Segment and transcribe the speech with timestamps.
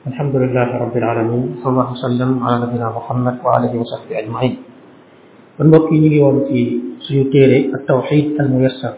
[0.00, 4.54] الحمد لله رب العالمين صلى الله وسلم على نبينا محمد وعلى اله وصحبه اجمعين
[5.60, 6.60] بنوكي نيغي في
[7.04, 8.94] سيو تيري التوحيد الميسر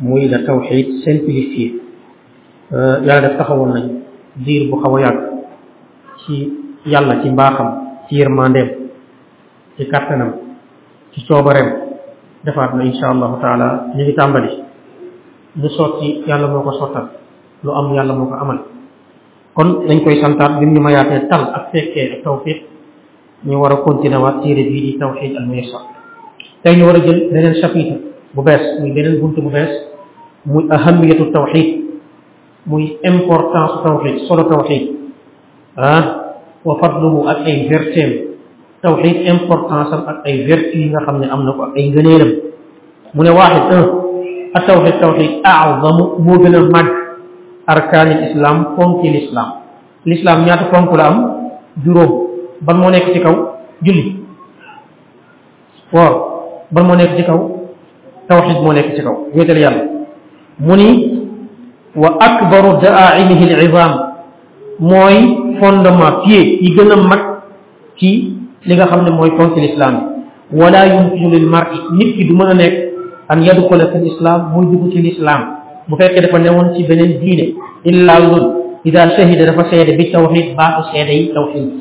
[0.00, 1.72] موي لا توحيد سيمبليفي ا
[2.76, 3.92] آه، يالا داف تخاول ناني
[4.48, 5.16] دير بو خاوا ياك
[6.24, 6.34] سي
[6.94, 7.68] يالا سي مباخم
[8.08, 8.68] تير ماندم
[9.76, 10.30] سي كارتنام
[11.14, 11.68] سي صوبرم
[12.48, 14.52] دفاتنا ان شاء الله تعالى نيغي تامبالي
[15.60, 17.06] لو صوتي يالا موكو صوتال
[17.64, 18.60] لو ام يالا موكو عمل
[19.58, 22.58] kon dañ koy santaat bi ñu mayaatee tal ak fekkee ak tawfiq
[23.48, 25.82] ñu war a continuer waat téere bii di tawxid al muyassar
[26.62, 27.96] tey ñu war a jël beneen chapitre
[28.34, 29.72] bu bees muy beneen bunt bu bees
[30.46, 31.68] muy ahamiyatu tawxid
[32.70, 34.84] muy importance tawxid solo tawxid
[35.76, 36.02] ah
[36.64, 38.10] wa fadluhu ak ay vertem
[38.82, 41.88] tawxid importance am ak ay vertu yi nga xam ne am na ko ak ay
[41.90, 42.30] ngëneelam
[43.14, 43.86] mu ne waaxid un
[44.58, 47.07] التوحيد التوحيد أعظم مو مجد
[47.74, 49.48] arkaanil islam ponki l'islam
[50.08, 51.16] l'islam ñaata ponk la am
[51.84, 52.10] juróom
[52.64, 53.34] ban moo nekk ci kaw
[53.82, 54.16] julli
[55.92, 56.12] woor
[56.72, 57.38] ban moo nekk ci kaw
[58.28, 59.84] tawxid moo nekk ci kaw wéetal yàlla
[60.66, 60.88] mu ni
[61.94, 63.92] wa akbaru daaimihi l izam
[64.80, 65.16] mooy
[65.60, 67.20] fondement pied yi gën a mag
[67.98, 68.10] ci
[68.66, 69.94] li nga xam ne mooy ponki l'islam
[70.50, 72.74] yi wala yumkinu lil mar'i nit ki du mën a nekk
[73.28, 75.57] an yadxula fi l islam muy dugg ci l'islam
[75.90, 77.46] bu fekkee dafa newoon ci beneen diine
[77.84, 78.46] illaa lul
[78.84, 81.72] ida shahida dafa seede bi tawxid baatu seede yi tawxid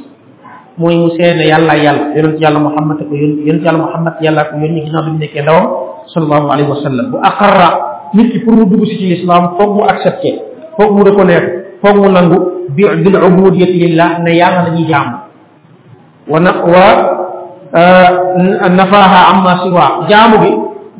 [0.79, 4.53] mooy mu seede yàlla yàlla yonent yàlla muhammad ko yón yonent yàlla muhammad yàlla ko
[4.63, 5.65] yónni ginnaaw bi mu nekkee ndawam
[6.13, 7.69] sallallahu alayhi wa sallam bu aqarra
[8.15, 10.29] nit ki pour mu dugg si ci l'islam foog mu accepté
[10.77, 11.47] foog mu reconnaître
[11.83, 12.37] foog mu nangu
[12.75, 15.15] bi bil ubudiyati lillah ne yàlla la ñuy jaamu
[16.31, 16.85] wa na wa
[17.75, 20.49] euh, nafaha amma siwa jaamu bi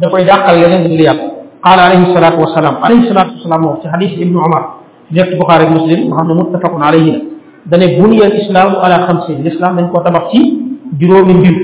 [0.02, 1.36] da koy dàqal leneen di yàlla
[1.67, 4.63] قال عليه الصلاة والسلام عليه الصلاة والسلام في حديث ابن عمر
[5.11, 10.39] bukhari muslim nga xam ne muttafaqun alayhi islam ala khamsin l'islam dañ ko tabax ci
[10.99, 11.55] juróomi mbir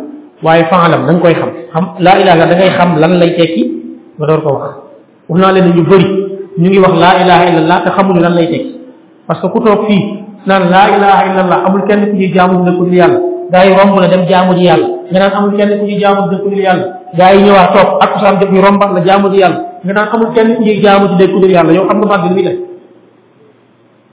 [0.45, 3.63] واي فعلم دا نكوي خم خم لا اله دا غاي خم لان لاي تيكي
[4.19, 4.67] ما دور كو واخ
[5.29, 6.07] وخنا لي نيو بري
[6.63, 8.71] نيغي واخ لا اله الا الله تا خمو لان لاي تيكي
[9.29, 9.97] باسكو كو توك في
[10.49, 13.19] نان لا اله الا الله امول كين كو جي جامو نكو يالا
[13.53, 16.61] داي رومبو لا دم جامو يالا nga am amul kenn ku ñuy jaamu dëkku dul
[16.65, 16.87] yàlla
[17.19, 20.33] gaa yi ñëwaat toog ak kusaan def ñu la jaamu ci yàlla nga naan amul
[20.35, 22.45] kenn ku ñuy jaamu ci dëkku dul yàlla yow xam nga baat bi ni muy
[22.45, 22.57] def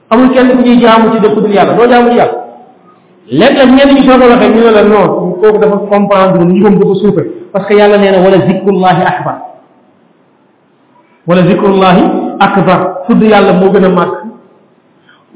[0.09, 2.31] amul jaamu ci dëkku dul doo jaamu ci yàlla
[3.31, 6.93] léeg-léeg ñenn ñi soo ko waxee ñu ne la non dafa comprendre ñu gëm dafa
[6.95, 7.21] suufe
[7.53, 9.35] parce que yàlla nee na wala zikrullahi akbar
[11.27, 12.03] wala zikrullahi
[12.39, 14.13] akbar tudd yàlla moo gën a màgg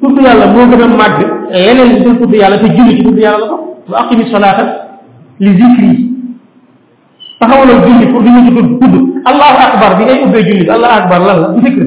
[0.02, 3.50] tudd yàlla moo gën a màgg dul tudd yàlla te julli ci tudd yàlla
[3.88, 4.85] la
[5.44, 5.92] لذكري
[7.42, 8.94] تخاول الجلي فوجي نجي تود
[9.30, 11.34] الله اكبر دي اي اوبي جلي الله اكبر لا
[11.68, 11.84] ذكر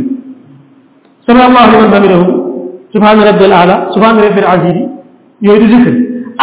[1.26, 2.22] سبحان الله لمن بامره
[2.94, 4.76] سبحان رب الاعلى سبحان رب العزيز
[5.46, 5.92] يوي ذكر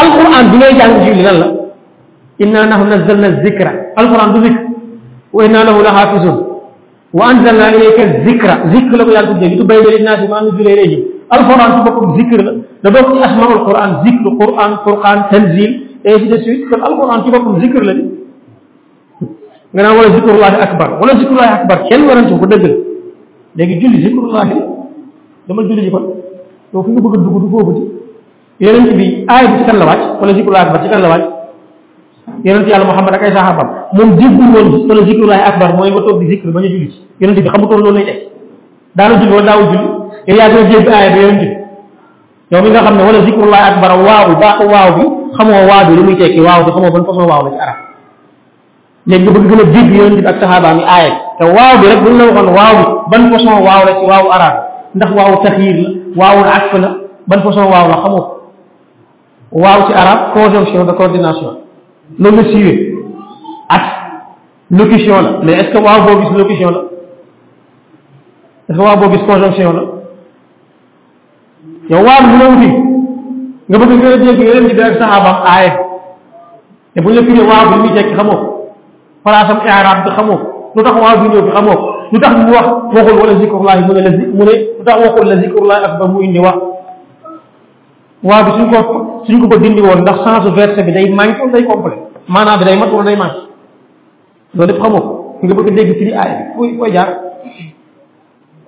[0.02, 1.48] القران دي نجي جلي لا
[2.44, 3.68] اننا نحن نزلنا الذكر
[4.02, 4.64] القران دي ذكر
[5.36, 6.26] وانا له لحافظ
[7.18, 10.70] وانزلنا اليك الذكر ذكر لو يالك دي تباي دي الناس ما نجي
[11.36, 12.40] القران تبقى ذكر
[12.84, 15.72] لا دوك اسماء القران ذكر القران قران تنزيل
[16.06, 18.04] et ainsi de suite kon alquran ci bopum zikr la ni
[19.74, 22.66] nga na wala zikrullahi akbar wala zikrullahi akbar kenn warantu ko dëgg
[23.58, 24.60] legi julli zikrullahi
[25.48, 26.04] dama julli ji kon
[26.74, 27.72] do fi nga bëgg a dugg du foofu
[28.60, 31.26] di yonent bi ay ci kan la wacc wala zikrullahi akbar ci kan la wàcc
[32.44, 36.20] yonent yalla muhammad ak ay sahabam moom déggul woon wala zikrullahi akbar moy nga tok
[36.20, 38.28] di zikr bañ a julli ci yonent bi xamutoon loolu lay def
[38.96, 39.90] daana julli wala daaw julli
[40.28, 41.50] yow yaa doon jégg bi yonent bi
[42.56, 46.04] yow mi nga xamne ne wala zikrullahi akbar waaw baax waaw bi xamoo waadu li
[46.04, 47.78] muy tekki waaw bi xamoo ban façon waaw la ci arab
[49.10, 52.00] léegi bëgg gën a dégg yoon bi ak saxaaba mi aaya te waaw bi rek
[52.04, 52.86] buñ la waxoon waaw bi
[53.22, 54.56] ban façon waaw la ci waaw arab
[54.96, 55.90] ndax waaw taxiir la
[56.22, 56.90] waaw asf la
[57.28, 58.26] ban façon waaw la xamoo
[59.64, 61.54] waaw ci arab conjonction de coordination
[62.20, 62.78] loolu la siiwee
[63.70, 63.82] ak
[64.72, 66.80] locution la mais est ce que waaw boo gis locution la
[68.68, 69.84] est ce que waaw boo gis conjonction la
[71.92, 72.95] yow waaw lu la wuti
[73.70, 75.72] nga bëgg nga dégg yeneen di def sahaba aaye
[76.94, 78.74] te bu ñu firi waaw bi muy jekki xamoo
[79.24, 80.40] place am i'rab bi xamoo
[80.76, 81.78] lu tax waaw bi ñëw bi xamoo
[82.12, 85.28] lu tax mu wax waxul wala zikrullahi mu ne la mu ne lu tax waxul
[85.30, 86.56] la zikrullahi akbar mu indi wax
[88.24, 88.78] waaw bi suñ ko
[89.26, 91.98] suñ ko ko dindi woon ndax sens verset bi day manqué wala day complet
[92.28, 93.42] maanaam bi day mat wala day manqué
[94.54, 97.10] loolu lépp xamoo nga bëgg dégg firi aaye bi fooy jaar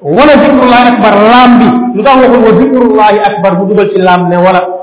[0.01, 1.67] wala zikrullahi akbar laam bi
[1.97, 4.76] lu tax waxul wa zikrullahi akbar mu dugal ci laam ne wala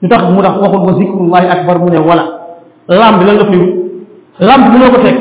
[0.00, 2.24] ndax mu tax waxul wa zikrullahi akbar mu ne wala
[2.88, 3.58] lamb la nga fi
[4.40, 5.16] lamb mu bi ko tek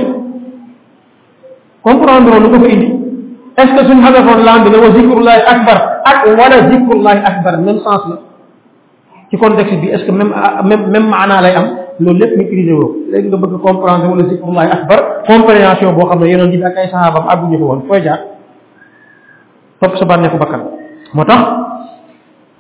[1.83, 2.89] comprendre lu ko fi indi
[3.59, 7.79] est ce que suñ xadafoon lam bi wa zikrullahi akbar ak wala zikrullahi akbar même
[7.83, 8.15] sens la
[9.29, 10.31] ci contexte bi est ce que même
[10.63, 11.67] même maana lay am
[11.99, 16.47] loolu lépp maîtriser wo léegi nga bëgg comprendre wala zikrullahi akbar compréhension bo xamne yeenon
[16.49, 18.19] di bi ak ay sahabam àgguñu ko won fooy jaar
[19.81, 20.63] top sa bànneeku bakkan
[21.13, 21.39] moo tax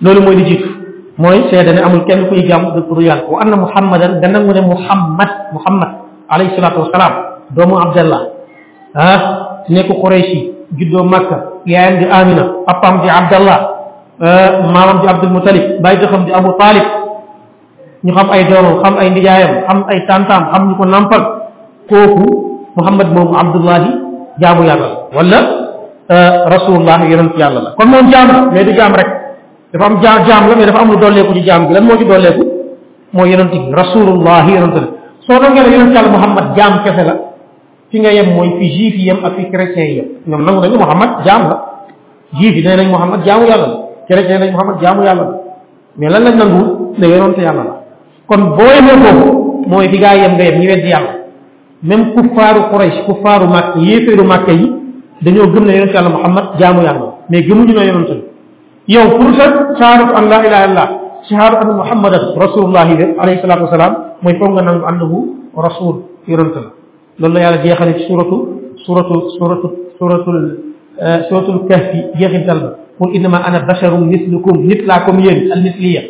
[0.01, 0.78] loolu di jitu
[1.19, 4.61] moy seede amul kenn kuy jaamu du turu yàlla wa anna muhammadan da nangu ne
[4.63, 5.91] muhammad muhammad
[6.31, 7.13] alayhi salatu wasalaam
[7.51, 8.21] doomu abdallah
[8.95, 9.19] ah
[9.67, 13.57] nekk quraishi juddoo makka yaayam di amina apam di abdallah
[14.71, 16.87] mamam di abdul mutalib bàyyi xam di abu talib
[18.03, 21.21] ñu xam ay doom xam ay ndijaayam xam ay tantam xam ñu ko nampal
[21.91, 22.25] koku
[22.79, 23.75] muhammad mom abdullah
[24.39, 25.39] jamu yalla wala
[26.47, 29.18] rasulullah yaron yàlla la kon mom jamu mais di jam rek
[29.73, 31.97] dafa am jaar jaam la mais dafa am lu dolleeku ci jaam bi lan moo
[31.97, 32.43] ci dolleeku
[33.11, 34.87] moo yonent bi rasulullahi yonent la
[35.27, 37.15] soo doon ngeen yonent la
[37.91, 40.61] fi nga yem mooy fi juif yi yem ak fi chrétien yi yem ñoom nangu
[40.61, 41.57] nañu Muhammad jaam la
[42.39, 43.57] juif yi nee nañ Muhammad jaamu la
[44.07, 45.35] chrétien nañ Muhammad jaamu yàlla la
[45.97, 47.75] mais lan la nangu ne yonent yàlla la
[48.29, 51.13] kon boo yemee foofu mooy fi gaa yem nga yem ñu weddi yàlla
[51.81, 54.71] même kuffaaru Quraysh kuffaaru Màkk yéeféeru Màkk yi
[55.21, 58.15] dañoo gëm ne yonent yàlla Muhammad jaamu yàlla mais gëmuñu ne yonent la
[58.95, 60.87] يو فرشد شهادة أن لا إله إلا الله
[61.29, 62.13] شهادة أن محمد
[62.45, 62.87] رسول الله
[63.21, 63.91] عليه الصلاة والسلام
[64.23, 65.11] ما يفهم أن أنه
[65.67, 65.95] رسول
[66.31, 66.69] يرنتنا
[67.21, 68.31] لولا يا رجال خلي سورة
[68.87, 69.61] سورة سورة
[69.99, 70.45] سورة سورة,
[71.01, 71.85] آه، سورة, سورة الكهف
[72.23, 72.49] يغنت
[72.99, 76.01] قل إنما أنا بشر مثلكم مثلكم ين المثلية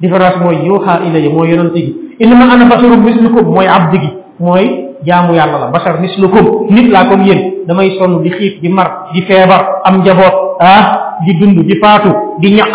[0.00, 1.84] ديفرنس موي يوحى إلي موي يرنتي
[2.24, 4.08] إنما أنا بشر مثلكم موي عبدي
[4.40, 4.66] موي
[5.08, 6.44] جامو يا الله بشر مثلكم
[6.78, 10.84] مثلكم ين دمي صنو بخيف دمر دفيبر أم جبوت ah
[11.24, 12.72] di dund di faatu di ñak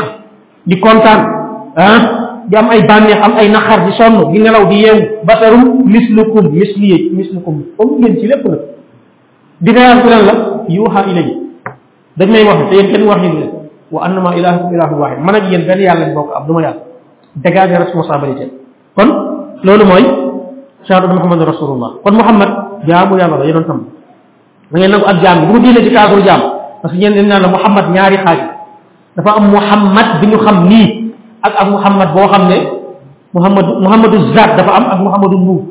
[0.67, 1.19] di kontan
[1.77, 1.99] ah
[2.49, 6.49] di am ay bànneex am ay nakhar di sonu di nelaw di yew basarum mislukum
[6.51, 8.45] misli, mislukum comme ngeen ci lepp
[9.59, 10.17] di reyaal ku la
[10.67, 11.27] yuha ilay
[12.17, 13.47] dañ may wax te yeen kenn wax ni
[13.91, 16.83] wa annama ilahu ilahu wahid man ak yeen benn yalla lañ bokk ab duma yàlla
[17.37, 18.51] dégage responsabilité
[18.97, 19.09] kon
[19.63, 20.03] lolu moy
[20.83, 23.83] shahadu muhammad rasulullah kon muhammad jaamu yalla la yéen tam
[24.71, 27.41] da ngeen nangu ak jaam bu diine ci kaaru jaam parce que ñen dañ naan
[27.43, 28.39] la muhammad ñaari xaaj
[29.17, 31.11] dafa am muhammad bi ñu xam ni
[31.43, 32.57] ak ak muhammad bo xamne
[33.33, 35.61] muhammad muhammadu zaat dafa am ak muhammadu nuur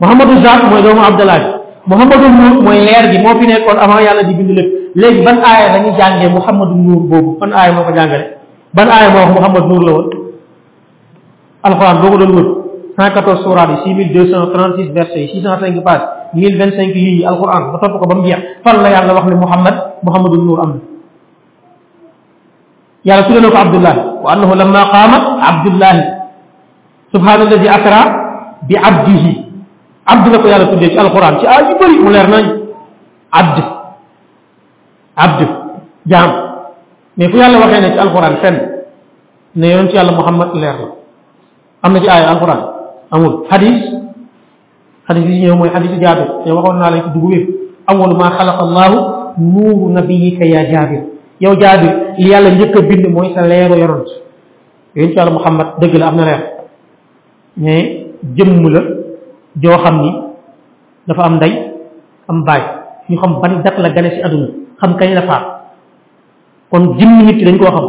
[0.00, 1.40] muhammadu zaat moy doomu abdallah
[1.86, 5.36] muhammadu nuur moy leer bi mo fi nekkon avant yàlla di bindu lépp legi ban
[5.44, 8.36] aya lañu jàngé muhammadu nuur bobu ban aya moko jàngale
[8.74, 10.06] ban aya moo wax muhammad nuur la won
[11.62, 12.59] alquran bogo doon wut
[13.00, 13.76] 114 sura yi
[14.12, 18.92] 6236 verset yi 654 1025 yi alquran ba top ko bam mu jeex fan la
[18.92, 19.74] yalla wax ni muhammad
[20.04, 20.72] muhammadun nur am
[23.00, 25.96] Ya tudde ko abdullah wa annahu lamma qama abdullah
[27.08, 28.00] subhanahu alladhi asra
[28.68, 29.32] bi abdihi
[30.04, 32.44] abd ko yalla tudde ci alquran ci ay bari bëri mu leer nañ
[33.32, 33.56] abd
[35.16, 35.40] abd
[36.04, 36.28] jam
[37.16, 38.56] mais fu yalla waxe ne ci alquran fen
[39.56, 40.88] ne yonent ya yalla muhammad leer la
[41.80, 42.60] am ci ay alquran
[43.10, 43.76] amul xadis
[45.06, 47.44] xadis yi ñëw mooy xadisu jaabir te waxoon naa lañ ko dugg wér
[47.90, 48.96] awwalu maa xalaqa allahu
[49.38, 51.02] nuuru nabiyika yaa jaabir
[51.42, 54.08] yow jaabir li yàlla njëkk a bind mooy sa leero yonant
[54.94, 56.12] yonent yàlla muhammad dëgg la
[59.62, 60.10] joo xam ni
[61.08, 61.52] dafa am ndey
[62.30, 62.44] am
[63.08, 63.52] ñu xam ban
[63.82, 64.48] la gane si àdduna
[64.80, 65.42] xam kañ la faat
[66.70, 67.86] kon jëmm nit ki dañ koo xam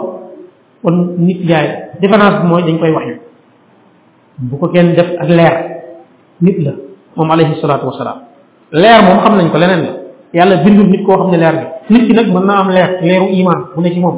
[0.84, 1.68] kon nit yaay
[2.02, 3.06] différence mooy dañ koy wax
[4.42, 5.56] bu ko kenn def ak leer
[6.42, 6.72] nit la
[7.16, 8.18] moom alayhi salaatu wasalaam
[8.72, 9.92] leer moom xam nañ ko leneen la
[10.34, 11.60] yàlla bindul nit koo xam ne leer bi
[11.94, 14.18] nit ki nag mën naa am leer leeru imaan bu ne ci moom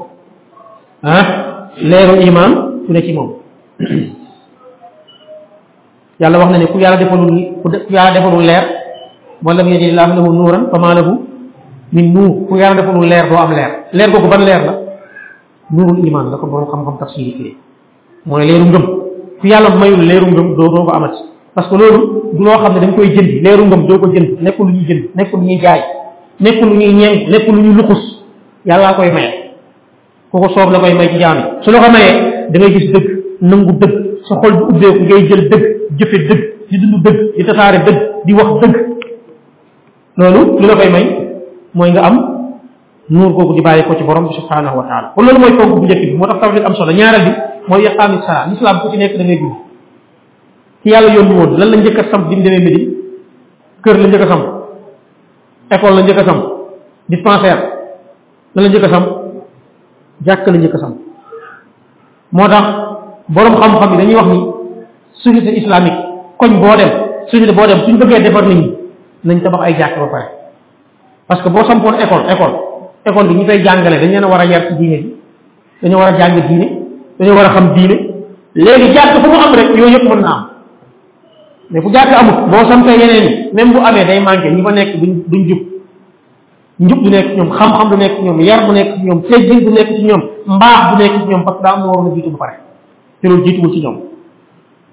[1.04, 1.26] ah,
[1.92, 2.52] leeru imaan
[2.88, 3.00] bu ne
[6.42, 8.64] wax na yàlla defalul ku yàlla defalul leer
[9.42, 11.14] man lam yajid llaahu lahu nuuran famaa lahu
[12.16, 14.74] nuur ku yàlla defalul leer doo am leer leer googu ban leer la
[15.76, 17.54] nuurul imaan la ko borom xam-xam tafsir yi
[18.28, 18.86] mooy leeru ngëm
[19.44, 21.18] ku yàlla mayul leeru ngëm doo doo ko amati
[21.56, 22.00] parce que loolu
[22.34, 24.86] du loo xam ne dañ koy jënd leeru ngëm doo ko jënd nekkul lu ñuy
[24.90, 25.82] jënd nekkul lu ñuy jaay
[26.40, 28.04] nekkul lu ñuy ñeent nekkul ñuy luxus
[28.66, 29.30] yàlla koy maye
[30.32, 32.92] ku ko soob la koy may ci jaam su la ko mayee da ngay gis
[32.94, 33.08] dëgg
[33.42, 33.94] nangu dëgg
[34.28, 35.64] sa xol bi ubbeeku ngay jël dëgg
[36.00, 38.76] jëfe dëgg di dund dëgg di tasaare dëgg di wax dëgg
[40.18, 41.06] loolu lu la koy may
[41.74, 42.16] mooy nga am
[43.10, 45.76] nuur googu di bàyyi ko ci borom bi subhanahu wa taala kon loolu mooy togg
[45.80, 48.90] bu njëkk bi moo tax tawhid am solo ñaaral bi mooy yaqaami saa lislaam ku
[48.92, 49.56] ci nekk da ngay dund
[50.84, 52.92] ki yàlla yónni woon lan la njëkk a samp bi mu demee Médine
[53.84, 54.44] kër la njëkk a samp
[55.72, 56.42] école la njëkk a samp
[57.10, 57.62] dispensaire
[58.56, 59.06] la njëkk a samp
[60.28, 60.96] jàkk la njëkk samp
[62.32, 62.66] moo tax
[63.28, 64.40] boroom xam-xam yi dañuy wax ni
[65.24, 66.02] société islamique
[66.40, 66.92] koñ boo dem
[67.32, 68.70] société boo dem suñ bëggee defar nit ñi
[69.26, 70.28] nañ tabax ay jàkk ba pare
[71.28, 72.56] parce que boo sampoon école ecole
[73.06, 75.14] école bi ñu fay jàngale dañ leen a war a yar ci diine bi
[75.82, 76.83] dañoo war a jàng diine
[77.20, 77.96] dañoo war a xam diine
[78.56, 80.48] léegi jàkk fu mu am rek yooyu yëpp mën na am
[81.70, 84.72] mais bu jàkk amut boo sampee yeneen yi même bu amee day manqué ñi fa
[84.72, 85.58] nekk duñ duñ jub
[86.80, 90.04] njub du nekk ñoom xam-xam du nekk ñoom yar bu nekk ñoom teggin du ci
[90.04, 92.54] ñoom mbaax du nekk ñoom parce que daa am na a jiitu bu pare
[93.22, 94.00] te jiituwul ci ñoom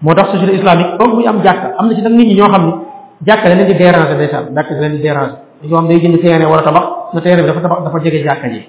[0.02, 2.48] moo tax société islamique comme muy am jàkka am na ci nag nit ñi ñoo
[2.48, 2.72] xam ne
[3.26, 6.20] jàkka da leen di déranger ndeysaan jàkka da leen di déranger dañoo am day jënd
[6.20, 6.84] terrain war a tabax
[7.14, 8.62] na terrain bi dafa tabax dafa jege jàkka ji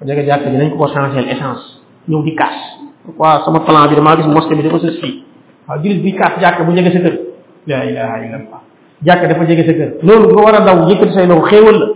[0.00, 1.73] dafa jege jàkka ji ko ko changer essence
[2.08, 2.56] ñëw di kaas
[3.16, 5.22] wa sama plan bi dama gis mosquée bi ah, dafa sa fi
[5.68, 7.16] wa julit bi kaas jakk bu jege sa kër
[7.66, 8.60] la ilaha illallah
[9.04, 11.92] jakk dafa jege sa kër loolu nga wara daw yëkkati say loxo xéewal la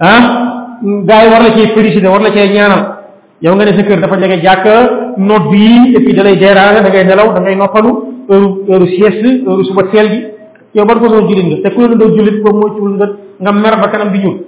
[0.00, 0.22] han
[1.06, 2.82] gaay war la ci féliciter war la ci ñaanal
[3.40, 4.64] yow nga ne sa kër dafa jege jakk
[5.16, 7.90] note bi et puis dalay déranger da ngay nelaw da ngay noppalu
[8.30, 9.16] heure heure siès
[9.48, 10.20] heure suba teel gi
[10.74, 13.06] yow ba ko so julit nga te ko la doo julit boobu mooy ciwul nga
[13.40, 14.38] nga mer ba kanam bi ñuul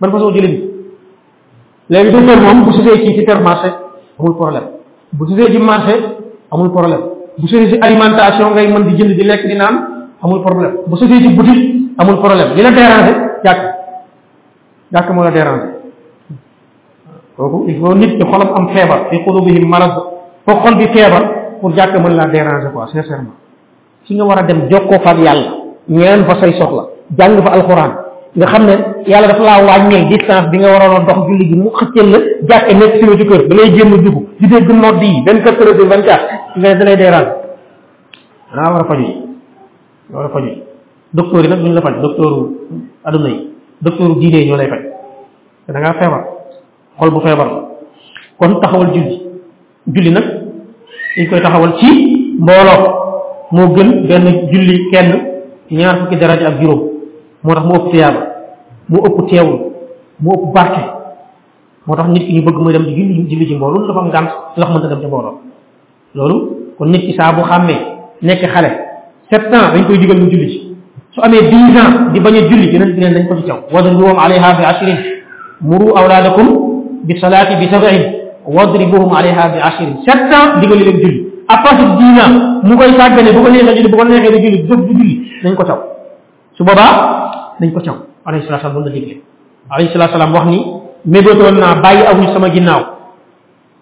[0.00, 0.56] ban so julit
[1.90, 3.87] léegi docteur mom bu sutee ci ci terre marché
[4.20, 4.64] amul problème
[5.18, 5.96] bu jugee ji marché
[6.54, 6.98] amul problème
[7.38, 9.74] bu jugee ci alimentation ngay mën di jënd di lekk di naan
[10.24, 13.60] amul problème bu jugee ci boutique amul problème li la déranger jàkk
[14.92, 15.68] jàkk moo la déranger
[17.36, 19.92] kooku il nit ci xolam am feebar fi qulubihim marad
[20.46, 21.22] foo xol bi feebar
[21.60, 23.34] pour jàkk mën laa déranger quoi sincèrement
[24.04, 25.52] si nga war a dem jokkoo fa ak yàlla
[25.88, 26.84] ñaan fa say soxla
[27.18, 27.92] jàng fa alxuraan
[28.36, 28.72] nga xam ne
[29.08, 32.18] yàlla dafa laa wàññeel distance bi nga waroon dox julli gi mu xëccël la
[32.50, 35.42] jàkke nekk si wetu kër da lay jéem a dugg di dégg nodd yi vingt
[35.42, 36.22] quatre heures sur vingt quatre
[36.58, 37.26] nga da lay deeraan
[38.56, 39.14] war a faju ji
[40.12, 40.62] war a faju ji
[41.14, 42.48] docteur yi nag duñu la faj docteur
[43.04, 44.82] aduna yi docteur diine yi ñoo lay faj
[45.66, 46.24] te da feebar
[46.98, 47.48] xol bu feebar
[48.38, 49.22] kon taxawal julli
[49.86, 50.24] julli nag
[51.16, 51.88] dañ koy taxawal ci
[52.40, 52.80] mbooloo
[53.52, 55.12] moo gën benn julli kenn
[55.70, 56.97] ñaar fukki daraja ak juróom
[57.44, 58.20] moo tax mu ëpp tiyaaba
[58.88, 59.54] mu ëpp murah
[60.20, 60.82] mu ëpp barke
[61.86, 64.10] moo tax nit ki ñu bëgg muy dem di julli julli ji mbooloo dafa am
[64.10, 65.34] gànt ndax mënta dem ci mbooloo
[66.14, 66.38] loolu
[66.78, 67.78] kon nit ki saa bu xàmmee
[68.22, 68.70] nekk xale
[69.30, 70.58] sept ans dañ koy digal mu julli ci
[71.14, 73.58] su amee dix ans di bañ a julli yeneen bi neen dañ ko ci caw
[73.72, 74.96] wadribuhum alayha bi ashrin
[75.60, 76.48] muru awladakum
[77.04, 78.02] bi salati bi sab'in
[78.46, 82.76] wadribuhum alayha bi ashrin sept ans digal leen julli à partir de dix ans mu
[82.76, 85.97] koy sàggane bu ko neexee julli bu ko neexee du julli julli dañ ko caw
[86.58, 87.96] su boobaa dañ ko ciow
[88.26, 89.14] alayhi salatu wasalam la digle
[89.70, 90.58] alayhi salatu wasalam wax ni
[91.06, 92.80] mebeutul na bàyyi awu sama ginnaw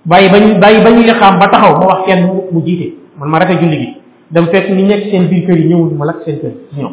[0.04, 2.20] bàyyi bañ bàyyi bañ xam ba taxaw mo wax kenn
[2.52, 3.88] mu jité man ma rafet julli gi
[4.30, 6.92] dem fekk ni nek seen bir keur yi ñëwul ma lak seen keur ñoom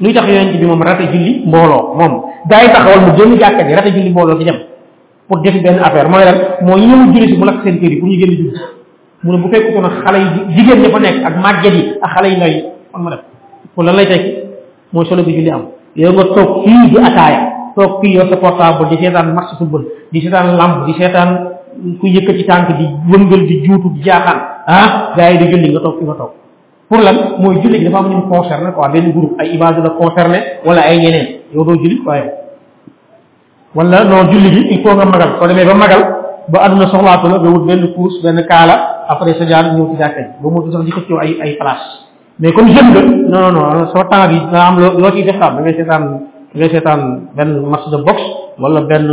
[0.00, 3.72] luy tax yoonte bi mom rafet julli mbolo mom day taxawal mu jëm jakk ji
[3.74, 4.58] rafet julli mbolo ci dem
[5.28, 7.96] pour def ben affaire moy lan moo ñu julli ci mu lak seen keur yi
[7.98, 8.52] pour ñu gën julli
[9.22, 12.10] mu ne bu fekk ko na xalé yi jigéen ña fa ak magge yi ak
[12.12, 12.50] xalé yi ndaw
[12.94, 13.20] on ma def
[13.74, 14.39] ko lan lay tek
[14.92, 17.40] mooy solo bi julli am yow nga toog fii di ataaya
[17.78, 21.30] toog fii yor sa portable di seetaan match football di seetaan lamb di seetaan
[22.02, 25.80] ku yëkkati tànk di wëngal di juutu di jaaxaan ah gars yi di julli nga
[25.86, 26.32] toog fi nga toog
[26.90, 29.90] pour lan mooy julli gi dafa am ñu concerné quoi benn groupe ay image la
[29.90, 32.30] concerné wala ay ñeneen yow doo julli waaye
[33.74, 36.02] wala non julli gi il faut nga magal soo demee ba magal
[36.50, 39.96] ba àdduna soxlaatu la nga wut benn course benn kaala après sa jaar ñëw ci
[39.98, 41.70] jàkka
[42.40, 45.52] mais comme jeune nga non non soo temps bi nga am loo loo ciy seetaan
[45.56, 47.00] da ngay seetaan da ngay seetaan
[47.36, 48.24] benn match de boxe
[48.58, 49.06] wala benn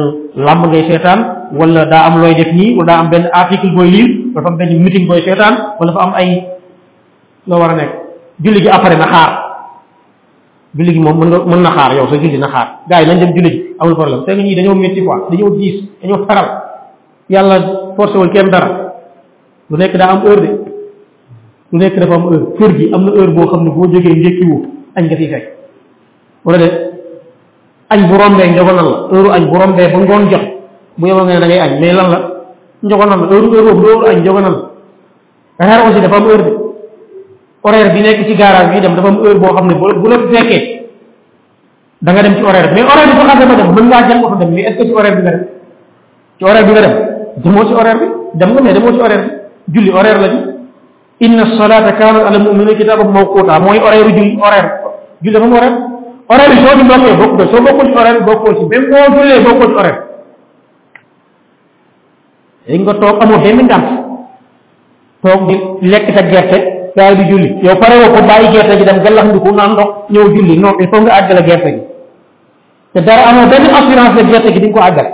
[0.45, 1.19] làmb ngay seetaan
[1.59, 4.47] wala daa am looy def nii wala daa am benn article booy lire wala fa
[4.49, 6.29] am benn meeting booy seetaan wala fa am ay
[7.47, 7.91] loo war a nekk
[8.43, 9.31] julli gi après na xaar
[10.75, 13.49] julli moom mën mën na xaar yow sa na xaar gars yi nañ dem julli
[13.49, 16.47] gi amul problème te nga ñii dañoo métti quoi dañoo diis dañoo faral
[17.29, 17.55] yàlla
[17.97, 18.69] forcé wul kenn dara
[19.69, 20.66] lu nekk daa am heure de
[21.71, 25.03] nek dafa am heure keur gi amna heure bo xamne bo joge jógee wu añ
[25.05, 25.43] nga fi fek
[26.45, 26.91] wala de
[27.89, 30.43] añ bu rombe rombee njogonal la heure añ bu rombe ba ngon jox
[30.97, 32.19] bu yemal nga ne da ngay añ mais lan la
[32.83, 34.55] njogonal la heure heure boobu heure añ njogonal
[35.59, 36.51] la reer aussi dafa am heure bi
[37.63, 40.85] horaire bi nek ci garage bi dem dafa am heure bo xamne bu la fekke
[41.99, 44.39] da nga dem ci horaire mais horaire bu xamne ba dem mën nga jël wax
[44.39, 45.43] dem mais est ce que ci horaire bi nga dem
[46.37, 46.93] ci horaire bi nga dem
[47.43, 48.07] demoo ci horaire bi
[48.39, 49.23] dem nga mais demoo ci horaire
[49.67, 50.56] bi julli horaire la ci
[51.19, 54.69] inna salata kaanat ala mu'minina kitaban mawquta mooy horaire julli horaire
[55.21, 55.77] julli dafa am horaire
[56.29, 59.39] horaire yi soo ci bokkee bokk soo bokkul ci horaire bokkoo ci même boo jullee
[59.45, 59.99] bokkoo ci horaire
[62.67, 63.87] dañ nga toog amoo benn ngànt
[65.23, 65.55] toog di
[65.91, 66.57] lekk sa gerte
[66.97, 70.25] daal di julli yow pare woo ko bàyyi gerte gi dem gàllankoor naan ndox ñëw
[70.35, 71.79] julli non il faut nga àggale gerte gi
[72.93, 75.11] te dara amoo benn assurance ne gerte gi di nga ko àggale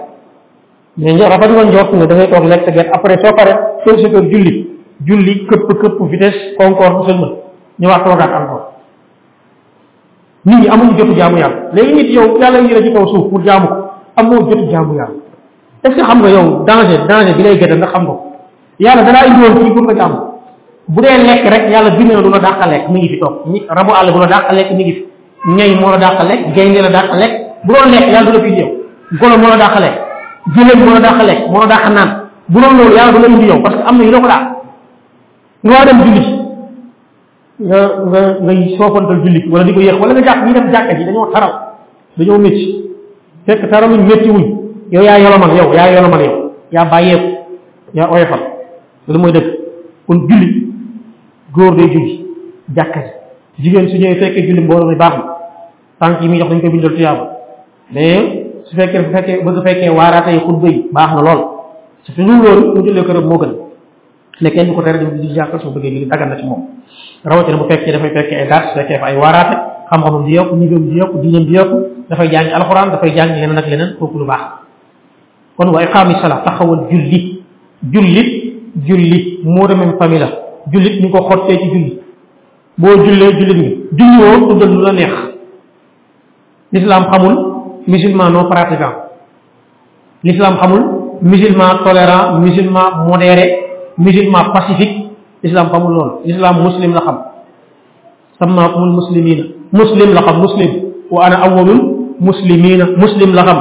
[0.98, 3.54] mais rafet nga njort nga da ngay toog lekk sa gerte après soo pare
[3.86, 4.73] soo si julli.
[5.02, 7.38] julli kep kep fi dess konkor vitesse encore
[7.80, 8.64] ñu wax toogaat encore
[10.46, 13.30] nit ñi amuñu jotu jaamu yalla legi nit yow yalla ngi la ci kaw suuf
[13.30, 15.14] pour jaamu ko amoo jotu jaamu yalla
[15.84, 18.14] est eh, ce xam nga yow danger danger bi lay gëdd nga xam nga
[18.80, 20.16] yalla dara indi won ci pour nga jaamu
[20.88, 23.34] bu dé lek rek yalla bind na du la dàqa lekk mi ngi fi tok
[23.44, 25.06] toog rabu alla bu la dàqa lekk mi ngi fi
[25.56, 27.32] ñay mo la dàqa gey gaynde la dàqa lekk
[27.66, 28.70] bu do lek yalla du la fi yow
[29.20, 29.96] golo mo la dàqa lekk
[30.56, 32.10] jëleen moo la dàqa lekk moo la dàqa naan
[32.48, 34.28] bu do loolu yalla du la indi yow parce que am na yu la ko
[34.28, 34.53] dàq
[35.64, 36.24] nga dem julli
[37.64, 37.80] nga
[38.12, 41.32] nga ngay soofantal julli wala diko yex wala nga jàpp ñi dem jakka ji dañoo
[41.34, 41.52] taraw
[42.18, 42.66] dañoo métti
[43.46, 44.46] fekk taraluñ metti wuñ
[44.94, 46.36] yow yaa yolomal yow yaa yolomal yow
[46.76, 47.28] yaa bàyyeeku
[47.96, 48.42] yaa oyofal
[49.08, 49.48] lu mooy dëgg
[50.08, 50.50] kon julli
[51.56, 52.26] góor day julli
[52.76, 53.00] jàkka
[53.60, 55.26] ji jigéen su ñëwee fekkee julli mbooloo mi baax na
[56.00, 57.24] tànk yi muy jox dañ ko bindal tuyaaba
[57.92, 58.24] mais
[58.66, 61.42] su fekkee fekkee bëgg fekkee waaraatee xutba yi baax na lool
[62.04, 63.54] su fi ñu loolu mu jullee këram moo gën
[64.42, 66.66] ne kenn du ko tere dem di jàkka soo bëggee julli daggan na ci moom
[67.24, 69.58] rawatina bu fekkee dafay fekkee ay dars fekkee fa ay waaraate
[69.90, 71.56] xam-xamam di yokku nigam di yokku diinam di
[72.10, 74.40] dafay jàng alxuraan dafay jàng leneen ak leneen kooku lu baax
[75.58, 76.14] kon wa iqaami
[76.46, 77.42] taxawal julli
[77.92, 80.28] jullit julli moo demee famille
[80.74, 82.00] jullit ñu ko xottee ci julli
[82.78, 85.14] boo jullee jullit ñi julli woo tuddal lu la neex
[86.72, 87.36] l'islam xamul
[87.88, 88.96] musulman non pratiquant
[90.24, 90.82] l'islam xamul
[91.22, 93.08] musulman tolérant musulman
[93.98, 95.10] musulman pacifique
[95.46, 97.18] islam xamul loolu islam muslim la xam
[98.42, 100.72] samaakumul muslimina muslim la xam muslim
[101.12, 103.60] wa ana awwalul muslimina muslim la xam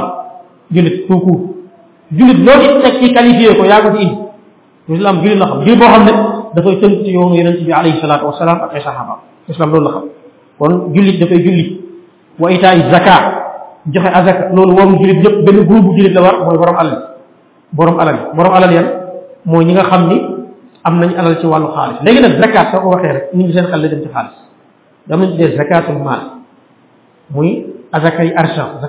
[0.73, 1.55] jullit kooku
[2.17, 4.15] jullit loo ci teg ci qualifié ko yaa ko ci indi
[4.97, 6.11] islam jullit la xam jullit boo xam ne
[6.55, 9.19] dafay tënk ci yoonu yonent bi alayhi salaatu wasalaam ak ay saxaabaam
[9.49, 10.03] islam loolu la xam
[10.57, 11.65] kon jullit dafay julli
[16.13, 17.11] la war mooy borom alal
[17.73, 18.53] borom alal borom
[19.45, 20.17] mooy ñi nga xam ni
[20.83, 23.65] am nañ alal ci wàllu xaalis léegi nag zakat soo ko rek nit ñi seen
[23.67, 24.31] xel la dem ci xaalis
[25.07, 26.21] dam nañ tuddee zakatul maal
[27.29, 28.79] muy azakay argent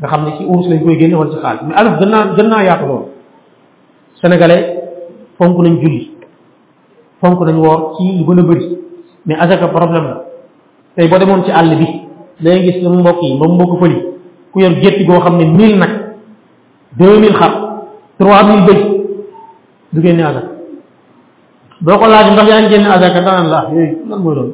[0.00, 2.26] nga xam ne ci urus lañ koy génne woon ci xaalis mais alal gën naa
[2.36, 3.06] gën naa yaatu loolu
[4.20, 4.64] sénégalais
[5.38, 6.10] fonk nañ julli
[7.20, 8.78] fonk nañ woo ci yu gën a bëri
[9.26, 10.22] mais azaka problème la
[10.96, 11.86] tey boo demoon ci àll bi
[12.40, 13.98] da gis mbokk yi moom mbokk fëli
[14.52, 15.90] ku yor gétti goo xam ne mille nag
[16.98, 17.52] deux mille xar
[18.18, 18.91] trois mille bëy
[19.92, 20.46] du génne azaka
[21.84, 24.34] boo ko laaj ndax yaa ngi génne azaka danaan la ah eh, yooyu lan mooy
[24.34, 24.52] loolu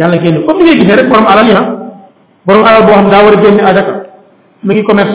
[0.00, 1.66] yàlla génne comme ni ngay gisee rek borom alal yi ah,
[2.46, 3.92] borom alal boo xam daa war a génne asaka
[4.64, 5.14] mu ngi commerce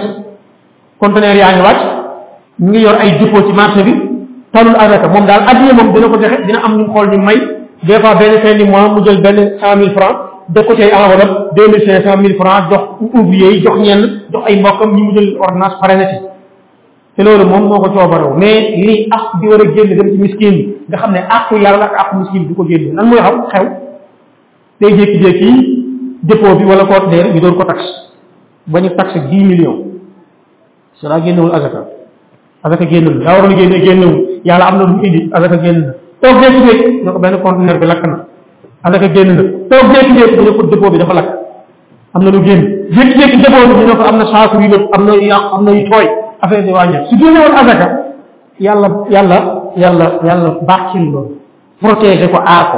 [1.01, 1.81] conteneur yaa ngi wàcc
[2.61, 3.93] mu ngi yor ay dépôt ci marché bi
[4.53, 7.37] talul asaka moom daal addiya moom dina ko joxe dina am ñu xool ni may
[7.87, 10.17] des fois benn fin mois mu jël benn cent mille francs
[10.49, 12.17] def ko ci ay enveloppe deux mille cent
[14.95, 16.37] mille
[17.23, 21.19] te moom moo ko coobaroo mais lii ak di war a ne
[21.65, 23.67] yàlla ak àqu miskin bi du ko génn nan mooy xam
[24.79, 27.83] xew bi wala compte d'air ñu doon ko tax
[28.67, 29.77] ñu tax dix millions
[31.01, 31.85] cela génnewul azaka
[32.63, 34.33] azaka génnul daa waroon génne am
[34.77, 38.89] na lu indi azaka génn na toog jékki-jékki ñu ko benn conteneur bi lakk na
[39.67, 41.29] dafa lakk
[42.13, 42.61] am na lu génn
[42.95, 45.71] jékki-jékki dépôt bi ñu ne ko am na saako yu am na yu am na
[45.71, 46.07] yu tooy
[46.41, 47.87] affaire di wàññi su génne woon azaka
[48.59, 49.37] yàlla yàlla
[49.75, 51.31] yàlla yàlla barkeel loolu
[51.81, 52.77] protéger ko aar ko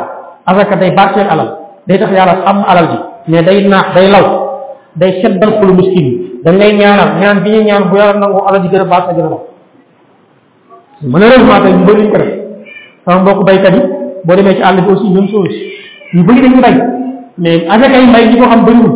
[0.51, 1.49] azaka day barkeel alal
[1.87, 2.97] day tax yàlla xam alal ji
[3.31, 4.25] mais day naax day law
[4.95, 8.39] day seddal lu miskin yi dañ lay ñaanal ñaan bi ñuy ñaan bu yàlla nangu
[8.47, 9.41] alal ji gën a baax sa gën a law
[11.03, 12.29] malheureusement tey ñu bëri ñu ko def
[13.05, 13.81] sama mbokk baykat yi
[14.25, 15.55] boo demee ci àll bi aussi même chose
[16.15, 16.75] ñu bëri dañu bay
[17.37, 18.91] mais azaka yi mbay ñi ko xam bëriwul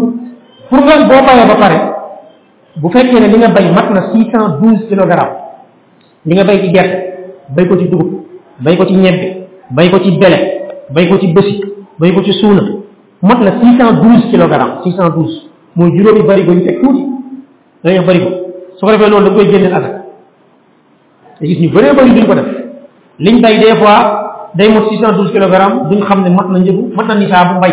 [0.69, 1.94] pour nga boo bayee ba pare
[2.75, 5.35] bu fekkee ne li nga bay mat na six cent douze kilogrammes
[6.25, 6.97] li nga bay ci gerte
[7.55, 8.09] bay ko ci dugub
[8.59, 9.27] bay ko ci ñebbe
[9.71, 10.39] bay ko ci bele
[10.91, 11.61] bay ko ci bësi
[11.99, 12.63] bay ko ci suuna
[13.23, 15.35] mat na six cent douze kilogrammes six cent douze
[15.75, 17.03] mooy juróomi barigo yu teg tuuti
[17.83, 18.29] da ngay barigo
[18.75, 19.89] su ko defee loolu da koy génneel asaka
[21.39, 22.45] te gis ñu bëree bëri duñ ko def
[23.19, 26.59] liñ bay des fois day mot six cent douze kilogrammes duñ xam ne mat na
[26.59, 27.71] njëgu mat na nisaabu mbay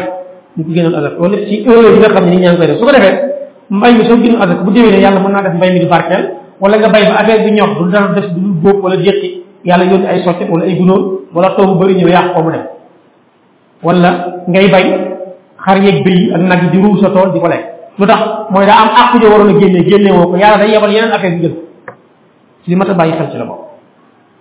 [0.57, 3.31] ñu ko génneel asaka loolu lépp ci bi nga xam ne ni ñaa ngi koy
[3.73, 6.35] mbay mi soo génn asaka bu déwénee yàlla mën naa def mbay mi di barkeel
[6.61, 9.85] wala nga bay ba affaire bi ñor du dara def du góob wala jéqi yàlla
[9.89, 11.01] yónni ay soccet wala ay gunóor
[11.35, 12.65] wala taw bu bëri ñëw yàq ko mu dem
[13.83, 14.11] wala
[14.49, 14.87] ngay bay
[15.65, 17.65] xar yeeg bëy ak nag yi di ruus sa tool di ko lekk
[17.99, 18.21] lu tax
[18.53, 21.13] mooy daa am àqu jo waroon a génnee génne woo ko yàlla day yebal yeneen
[21.13, 21.55] affaire bi jël
[22.65, 23.65] ci li mat a bàyyi xel ci la bokk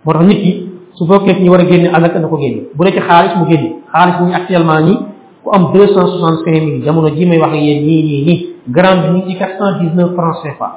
[0.06, 0.52] moo tax nit ki
[0.94, 3.36] su bokkee ci ñu war a génne asaka na ko génne bu dee ci xaalis
[3.40, 3.72] mu génne
[4.36, 4.98] actuellement ñi
[5.42, 9.28] ku am 265 mille jamono ji may wax yéen ñii ñii ñii gramme bi ñu
[9.28, 10.70] ci 419 francs CFA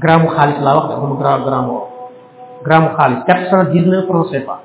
[0.00, 1.86] gramu xaalis laa wax dafa mu gramme gramme wax
[2.64, 4.56] gramme xaalis 419 francs CFA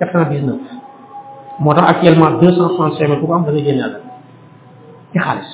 [0.00, 0.54] 419
[1.64, 3.94] moo tax actuellement 265 mille ku ko am da nga génne àll
[5.12, 5.50] ci xaalis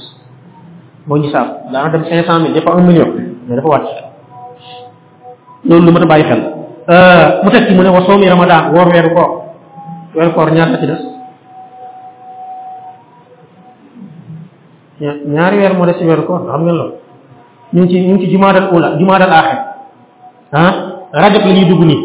[1.07, 3.11] boo ñu saab daana dem 500 mille dafa 1 million
[3.49, 3.89] mais dafa wàcc
[5.65, 6.43] loolu lu ma ta bàyyi xel
[7.45, 9.31] mu teg ci mu ne wa soomi ramadan woor weeru koor
[10.19, 11.14] weeru koor ñaar la ci des
[15.27, 16.95] ñaari weer moo des ci weeru koor xam ngeen loolu
[17.75, 18.69] ñu ci ñu ci dal
[19.05, 19.59] ula dal axir
[20.53, 20.73] ah
[21.13, 22.01] rajab la ñuy dugg nii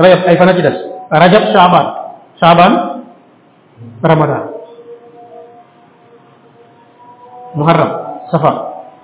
[0.00, 0.76] rajab ay fana ci des
[1.10, 1.86] rajab shaaban
[2.40, 2.72] shaaban
[4.02, 4.42] ramadan
[7.54, 7.90] muharram
[8.30, 8.54] safar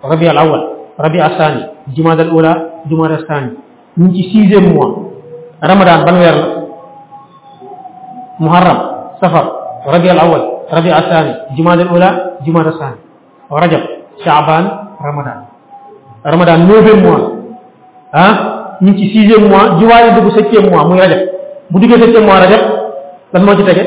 [0.02, 0.62] rabi al awal
[0.98, 1.60] rabi al thani
[1.96, 2.52] jumaad dal ula
[2.88, 3.50] jumaad dal thani
[3.98, 4.90] ñu ngi ci sixième mois
[5.60, 6.48] ramadan ban weer la
[8.38, 8.78] muharram
[9.20, 9.44] safar
[9.86, 12.08] rabi al awal rabi al thani jumaad dal ula
[12.46, 13.03] jumaad dal thani
[13.52, 13.82] Oh, rajab
[14.24, 15.44] shaaban ramadan
[16.24, 17.20] ramadan neuvième mois
[18.14, 21.20] ah ñu ngi ci sixième mois juwaay yi dugg mois muy rajab
[21.70, 22.62] bu duggee septième mois rajab
[23.34, 23.84] lan moo ci tege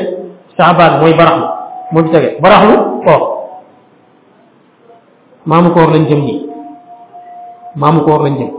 [0.56, 1.46] shaaban mooy baraxlu
[1.90, 3.22] moo ci tege baraxlu koor
[5.46, 6.46] maamu koor lañ jëm nii
[7.74, 8.50] maamu koor lañ jëm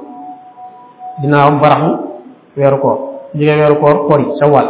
[1.22, 1.92] dinaa am baraxlu
[2.58, 2.98] weeru koor
[3.36, 4.68] jigee weeru koor koor yi sawal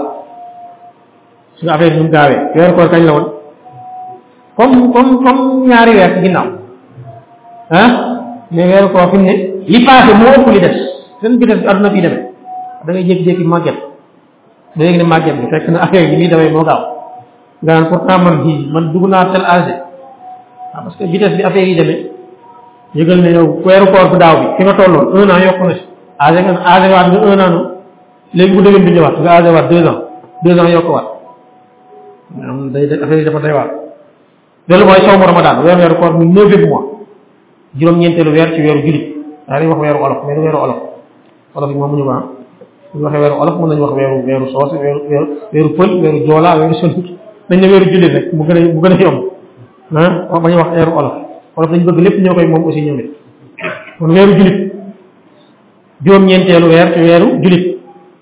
[1.56, 3.39] suñu affaire yi ñu gaawee weeru koor kañ la woon
[4.60, 5.42] comme comme comme
[5.72, 6.48] ñaari weer ginnaaw
[7.80, 7.90] ah
[8.52, 8.88] mais weeru
[9.74, 10.62] li passé moo ëpp des
[11.22, 12.14] seen bi des màgget
[14.76, 16.82] da yéegi ne bi fekk na affaire yi muy demee moo gaaw
[17.64, 19.32] nga naan pourtant man fii man dugg naa
[20.74, 21.76] ah, parce que vitesse bi affaire yi
[22.96, 25.74] yëgal na yow weeru koor bu daaw bi fi nga tolloon un an yokku na
[25.76, 25.82] si
[26.26, 27.56] âgé nga âgé waat nga un an
[28.34, 30.00] léegi bu déwén bi ñëwaat nga âgé waat deux ans
[30.44, 31.08] deux ans yokku waat
[32.50, 33.54] am day affaire yi dafa day
[34.70, 36.86] del mooy soomu ramadan wer wer ko ni neuf mois
[37.76, 39.06] jurom ñentelu wer ci weru julit
[39.50, 40.78] daal wax weru olof mais weru olof
[41.58, 42.18] olof mo muñu ba
[42.94, 46.52] ñu waxe weru olof mo nañ wax weru weeru soose weru weru weeru weru jola
[46.58, 47.08] weru weeru sëlut
[47.50, 49.20] nañ ne weru julit rek mu gëna a mu gën a yomb
[50.34, 51.14] ah bañ wax weru olof
[51.58, 53.04] olof dañ bëgg lepp ñokay mom aussi ñëw de
[53.98, 54.72] kon weru julit
[56.06, 57.66] jurom ñentelu wer ci weru julit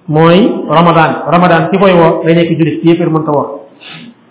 [0.07, 3.49] moy ramadan ramadan ci koy wo day nekk julit yéefar mën ta wax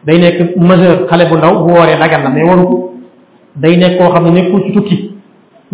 [0.06, 2.74] day nekk majeur xale bu ndaw bu wooree dagan na mais waru ko
[3.58, 4.98] day nekk koo xam ne nekkul ci tukki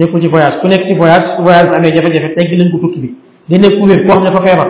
[0.01, 3.01] nekkul ci voyage ku nekk ci voyage voyage bi amee jafe-jafe tegg nañ ko tukki
[3.05, 3.09] bi
[3.49, 4.69] day nekk ku ko koo xam ne dafa wala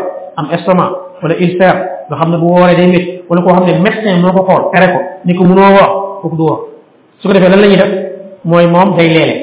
[1.40, 1.76] ulcère
[2.08, 4.64] nga xam ne bu wooree day métti wala koo xam ne médecin moo ko xool
[4.74, 5.90] tere ko ni ko mënoo woor
[6.22, 6.58] kooku du woor
[7.22, 7.92] su ko defee lan la ñuy def
[8.44, 9.34] mooy moom day leele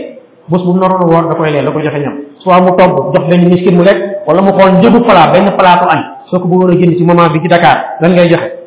[0.52, 3.16] bés bu naroon a woor da koy leel da ko joxe ñam soit mu togg
[3.16, 6.48] jox benn miskin mu lekk wala mu xool njëgu plat benn palaatu añ soo ko
[6.50, 8.59] bëggoon a bi ci Dakar lan ngay joxe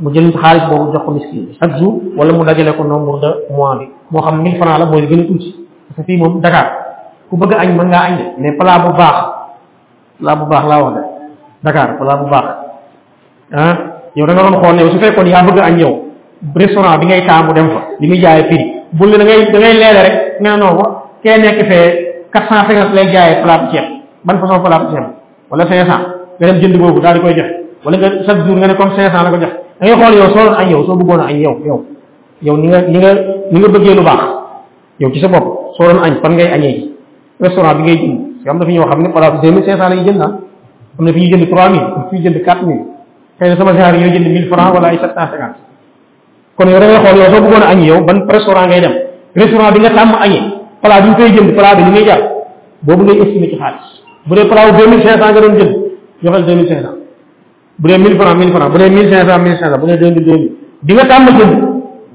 [0.00, 3.30] mu jël xaalis boobu jox ko miskin chaque jour wala mu dajale ko nombre de
[3.54, 5.52] mois bi moo xam 1000 francs la mooy gën a tuuti
[5.92, 6.66] parce que fii moom Dakar
[7.28, 9.16] ku bëgg añ mën ngaa añ mais plat bu baax
[10.18, 11.00] plat bu baax laa wax de
[11.64, 12.44] Dakar plat bu baax
[13.52, 13.76] ah
[14.16, 15.92] yow da nga doon xool ne su fekkoon yaa bëgg añ yow
[16.56, 19.74] restaurant bi ngay taamu dem fa li muy jaayee prix bu da ngay da ngay
[19.74, 20.84] leele rek nee noo ko
[21.22, 23.84] kee nekk fee 450 lay jaayee plat bu ceeb
[24.24, 25.04] ban façon plat bu ceeb
[25.50, 25.94] wala 500
[26.40, 27.48] nga dem jënd boobu daal di koy jox
[27.84, 30.28] wala nga chaque jour nga ne comme 500 la ko jox da ngay xool yow
[30.34, 31.78] soo doon añ yow soo a añ yow yow
[32.42, 32.98] yow ni nga ni
[33.60, 34.20] nga bëggee lu baax
[35.00, 36.90] yow ci sa bopp soo doon añ fan ngay añee
[37.40, 39.64] restaurant bi ngay jënd parce que am na fi ñoo xam ne par deux mille
[39.64, 40.30] cinq cent la ñuy jënd ah
[40.98, 42.84] am na fi ñuy jënd trois mille am fi ñuy jënd quatre mille
[43.40, 45.56] xëy na sama genre ñooy jënd mille francs wala ay sept cent cinquante
[46.58, 48.94] kon yow da xool yow soo bëggoon a añ yow restaurant ngay dem
[49.34, 50.44] restaurant bi nga tàmm añee
[50.82, 52.22] plat bi nga koy jënd plat bi li ngay
[52.82, 53.86] boobu ngay estimé ci xaalis
[54.26, 56.99] bu dee plat bu deux mille cinq nga doon jënd
[57.82, 60.50] bu dee 1000 francs 1000 francs bu dee 1500 1500 bu dee 2000 2000
[60.86, 61.54] di nga tàmm jënd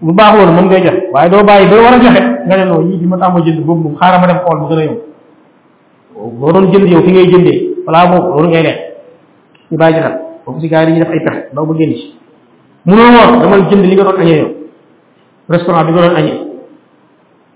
[0.05, 2.89] bu baaxul mën ngay joxe waaye doo bàyyi doo war a joxe nga ne noonu
[2.89, 4.85] yii di ma tàmm jënd boobu moom xaaral ma dem xool mu gën a
[6.19, 8.77] yomb boo doon jënd yow fi ngay jëndee wala boobu loolu ngay def
[9.71, 10.09] ñu bàyyi ci
[10.45, 12.05] boobu si gars yi dañuy def ay pexe ndaw ba génn ci
[12.87, 14.49] munoo woor damal jënd li nga doon añee yow
[15.49, 16.37] restaurant bi nga doon añee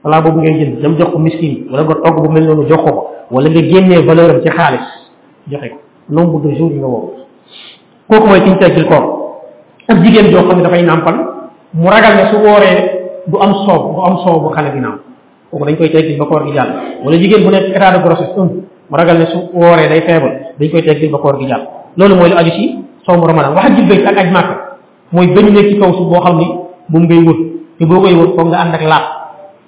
[0.03, 2.81] wala boobu ngay jënd dem jox ko miskin wala nga togg bu mel noonu jox
[2.87, 2.91] ko
[3.31, 4.87] wala nga génnee valeur am ci xaalis
[5.51, 5.77] joxe ko
[6.13, 7.03] noonu bu deux jours nga woo
[8.09, 8.97] kooku mooy kiñ teggil ko
[9.87, 11.15] ak jigen jo xamni da fay nampal
[11.77, 12.73] mu ragal ne su woré
[13.29, 14.97] du am soob du am soob bu xale ginnaaw
[15.53, 16.69] koku dañ koy teggil ba koor gi jall
[17.05, 18.45] wala jigen bu nek état de grossesse un
[18.89, 21.67] mu ragal ne su woré day faible dañ koy teggil ba koor gi jall
[21.97, 24.55] lolu moy lu aju ci soomu ramadan wax jibbe ak aj makka
[25.11, 26.47] moy bañ nekk ci kaw su boo xam ni
[26.89, 27.39] ngay wut
[27.77, 29.05] te boo koy wut ko nga ànd ak laab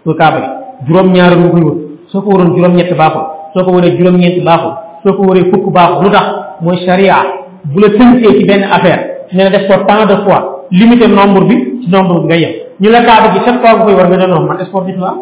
[0.05, 0.41] muy kaaba
[0.87, 1.77] gi ñaar lu koy wut
[2.09, 3.21] soko woron waroon ñett baaxul
[3.53, 6.25] soo ko waree juróom ñeent baaxul fukk baaxu lutax
[6.61, 10.41] moy sharia bu la tënkee ci benn affaire nee na def ko tant de fois
[10.71, 12.49] limité nombre bi ci nombre bi nga yem
[12.81, 15.13] ñu la kaaba gi sept fois nga koy war nga non man sport dit la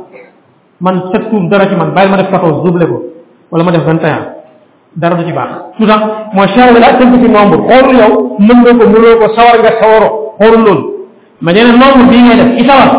[0.80, 3.04] man sept tour dara ci man bayil ma def quatorze double ko
[3.52, 4.10] wala ma def 21
[4.95, 8.58] dara du ci baax tout temps mooy charia la tënk ci nombre xoolul yow mën
[8.63, 10.93] nga ko mënoo ko sawar nga sawaro xoolul loolu
[11.41, 12.89] ma nee nombre bi ngay def ci sawar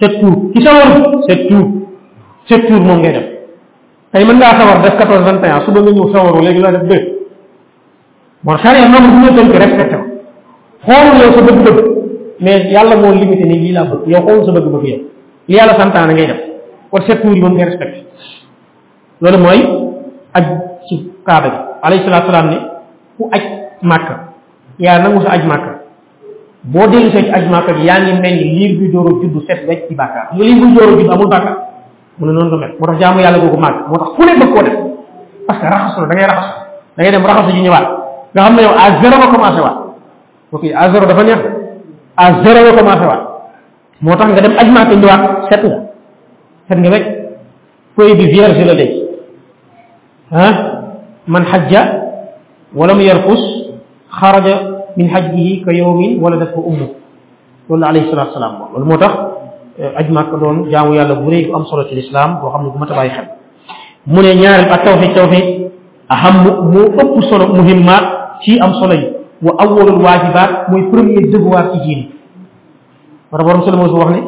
[0.00, 0.86] sept tour ci sawar
[1.28, 1.66] sept tour
[2.48, 3.26] sept tour mo ngay def
[4.12, 6.72] tey man nga sawar def 14 21 et un suba nga ñu sawaro léegi la
[6.72, 7.15] def 2
[8.46, 9.98] mortale am na mu ñu tënk respecté ko
[10.86, 11.78] xool yow sa bëgg bëgg
[12.38, 14.98] mais yalla mo limité ni lii laa bëgg yow xool sa bëgg bëgg yow
[15.48, 16.40] li yàlla santaane ngay def
[16.90, 18.04] kon set tuur yi moom ngay respecté
[19.20, 19.58] loolu mooy
[20.34, 20.44] aj
[20.88, 20.94] ci
[21.26, 22.68] kaaba gi alayhi salaatu salaam
[23.18, 23.42] ku aj
[23.82, 24.08] màkk
[24.78, 25.80] ya nangu sa aj a
[26.62, 29.88] boo dellu see aj màkk gi ngi mel ni bi door a judd set wecc
[29.88, 31.56] ci bàkkaar mu liir bu door a judd amul bàkkaar
[32.18, 34.38] mu ne noonu nga mel moo tax jaamu yàlla googu màgg moo tax fu ne
[34.38, 34.76] bëgg koo def
[35.48, 36.58] parce que raxasu da ngay raxasu
[36.96, 37.95] da ngay dem raxasu ji ñëwaat
[38.36, 39.76] nga xam ne yow à zéro nga commencé waat
[40.52, 41.38] ok à zéro dafa neex
[42.16, 43.20] à zéro nga commencé waat
[44.00, 45.80] moo tax nga dem aj maaka ñëwaat set nga
[46.68, 47.04] set nga rek
[47.96, 49.02] feuille bi vierge la léegi
[50.32, 50.52] ah
[51.26, 51.82] man xajja
[52.74, 53.40] wala mu yarkus
[54.20, 54.56] xaraja
[54.96, 56.86] min xajjihi ka yowmin wala daf ko ummu
[57.68, 59.12] loolu la alayhi salatu salaam loolu moo tax
[59.96, 62.70] aj maaka doon jaamu yàlla bu rëy bu am solo ci lislaam boo xam ne
[62.70, 63.26] bu ma tabaay xel
[64.06, 65.44] mu ne ñaareel ak tawxid tawxid
[66.08, 66.34] aham
[66.70, 69.06] mu ëpp solo muhimmaat ci am solo yi
[69.42, 72.10] wa awwalul wajibat moy premier devoir ci jini
[73.32, 74.22] wa rabbul solo moo wax ni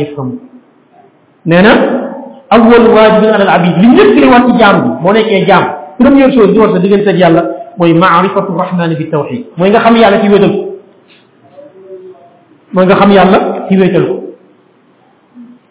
[1.53, 5.63] يفهم wajib ala al abid li nepp li وقت jam mo nekke jam
[6.01, 7.41] premier chose door sa digeunte ak yalla
[7.77, 10.53] moy ma'rifatu rahmani bit tawhid moy nga xam yalla ci wétal
[12.73, 13.37] moy nga xam yalla
[13.69, 14.15] ci wétal ko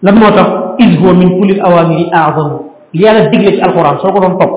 [0.02, 0.48] lan moo tax
[0.80, 2.50] iz huwa min kulli awamiri a'zam
[2.96, 4.52] li yàlla diglé ci alquran soo ko doon topp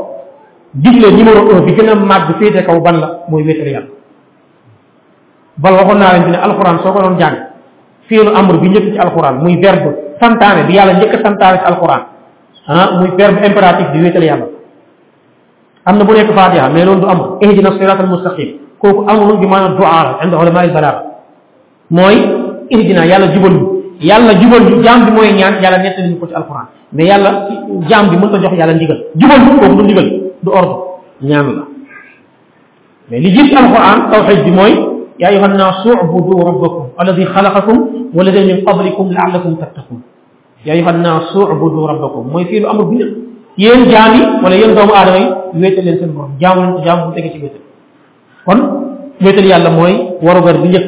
[0.80, 3.88] digle numéro 1 bi gëna mag fi té kaw ban la moy wétal yalla
[5.60, 7.38] bal waxoon na leen ne alquran soo ko doon jàng
[8.08, 11.66] fiilu amr bi ñëpp ci alquran muy verbe santane bi yalla ñëk santane santaane ci
[11.72, 12.02] alquran
[12.68, 14.46] ah muy verbe impératif di wétal yalla
[15.86, 19.76] amna bu nekk fatiha mais loolu du am ihdina siratal mustaqim koku amul gi maanaam
[19.76, 21.00] du'a la inda ulama al balagh
[21.90, 22.16] moy
[22.70, 26.28] ihdina yalla jubal ñu yàlla jubal ñu jaam bi mooy ñaan yàlla nettali ñu ko
[26.28, 27.48] ci alquran mais yàlla
[27.90, 30.76] jaam bi mën ta jox yàlla ndigal jubal ñu ko du ndigal du ordre
[31.22, 31.64] ñaan la
[33.10, 37.78] mais li jiit alquran tawxid bi mooy يا أيها الناس اعبدوا ربكم الذي خلقكم
[38.16, 40.02] والذين من قبلكم لعلكم تتقون
[40.66, 43.06] يا rabbakum الناس fi lu amul bi
[43.58, 47.12] yeen بنا wala yeen doomu يين yi آدمي ويتل لين borom بروم جامو جامو bu
[47.16, 47.62] tege ci wétal
[48.46, 48.60] kon
[49.22, 50.86] wétal yàlla mooy warugar bi njëkk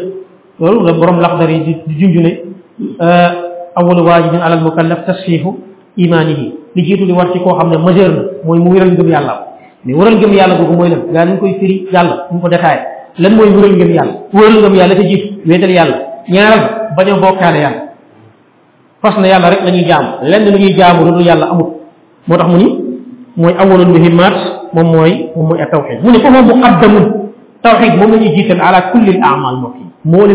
[0.60, 2.32] loolu la borom laqdar yi di junjune
[2.80, 3.32] Euh,
[3.76, 5.60] awwalu waajibin alal mukallaf tasfiihu
[5.96, 9.08] imaanihi li jiitu li war ci koo xam ne majeur la mooy mu wéral ngëm
[9.10, 9.48] yàlla
[9.86, 12.84] mais wéral ngëm yàlla googu mooy lan gaa ñu koy firi yàlla ñu ko détaillé
[13.18, 17.82] lan mooy wéral ngëm yàlla wéral ngëm yàlla te jiitu wéetal yàlla a bokkaale yàlla
[19.02, 21.70] fas na yàlla rek lañuy ñuy jaam lenn lu ñuy jaamu lu dul yàlla amut
[22.28, 22.68] moo tax mu ni
[23.38, 24.36] mooy awalul muhimmat
[24.74, 27.04] moom mooy moom mooy ak tawxid mu ne foofu moom muqaddamun
[27.62, 29.56] tawxid moom la ñuy jiital ala kulli al amal
[30.04, 30.28] moo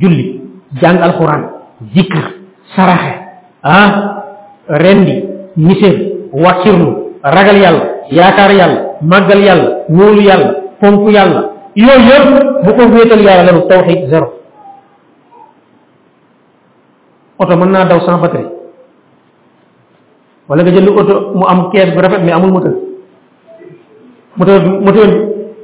[0.00, 0.35] leen
[0.82, 1.62] jang alquran
[1.94, 2.42] zikr
[2.74, 3.12] saraxe
[3.62, 3.90] ah
[4.66, 5.22] rendi
[5.56, 10.48] misir wakirnu ragal yalla yaakar yalla magal yalla wóolu yalla
[10.82, 11.42] fonku yalla
[11.74, 12.26] yoy yeb
[12.64, 14.28] bu ko wetal yalla la tawhid zero
[17.38, 18.50] auto man na daw sans batterie
[20.48, 22.74] wala nga jël auto mu am caisse bu rafet mais amul moteur
[24.36, 25.08] moteur moteur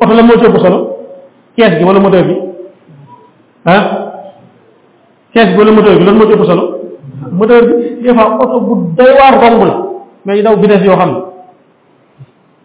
[0.00, 0.78] auto la mo ci solo
[1.56, 2.34] caisse gi wala moteur bi
[3.66, 3.82] ah
[5.34, 6.64] caisse wala moteur bi lan moo ci ëpp solo
[7.32, 9.74] moteur bi des fois oto bu doy waar romb la
[10.26, 11.12] mais daw vitesse yoo xam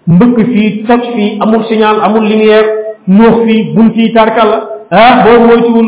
[0.08, 2.67] ne mbëkk fii toj fii amul signal amul lumière
[3.08, 4.60] nuux fii bunt yi tarkal la
[4.91, 5.88] ah boo moytuwul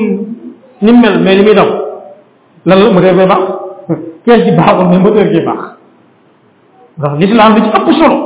[0.82, 1.70] ni mel mais li muy daw
[2.66, 3.46] lan la moteur bay baax
[4.26, 5.62] caisse ji baaxul mais moteur ji baax
[6.98, 8.18] ndax l'islam li ci ëpp solo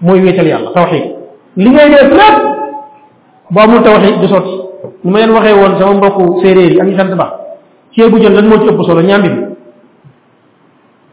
[0.00, 1.04] mooy wéetal yàlla tawxid
[1.56, 2.38] li ngay def lépp
[3.50, 4.56] boo amul tawxid du sotti
[5.04, 7.45] ni ma leen waxee woon sama mbokku séeréer yi ak ñu sant baax
[7.96, 9.40] ceebu jën lan moo ci ëpp solo ñàmbi bi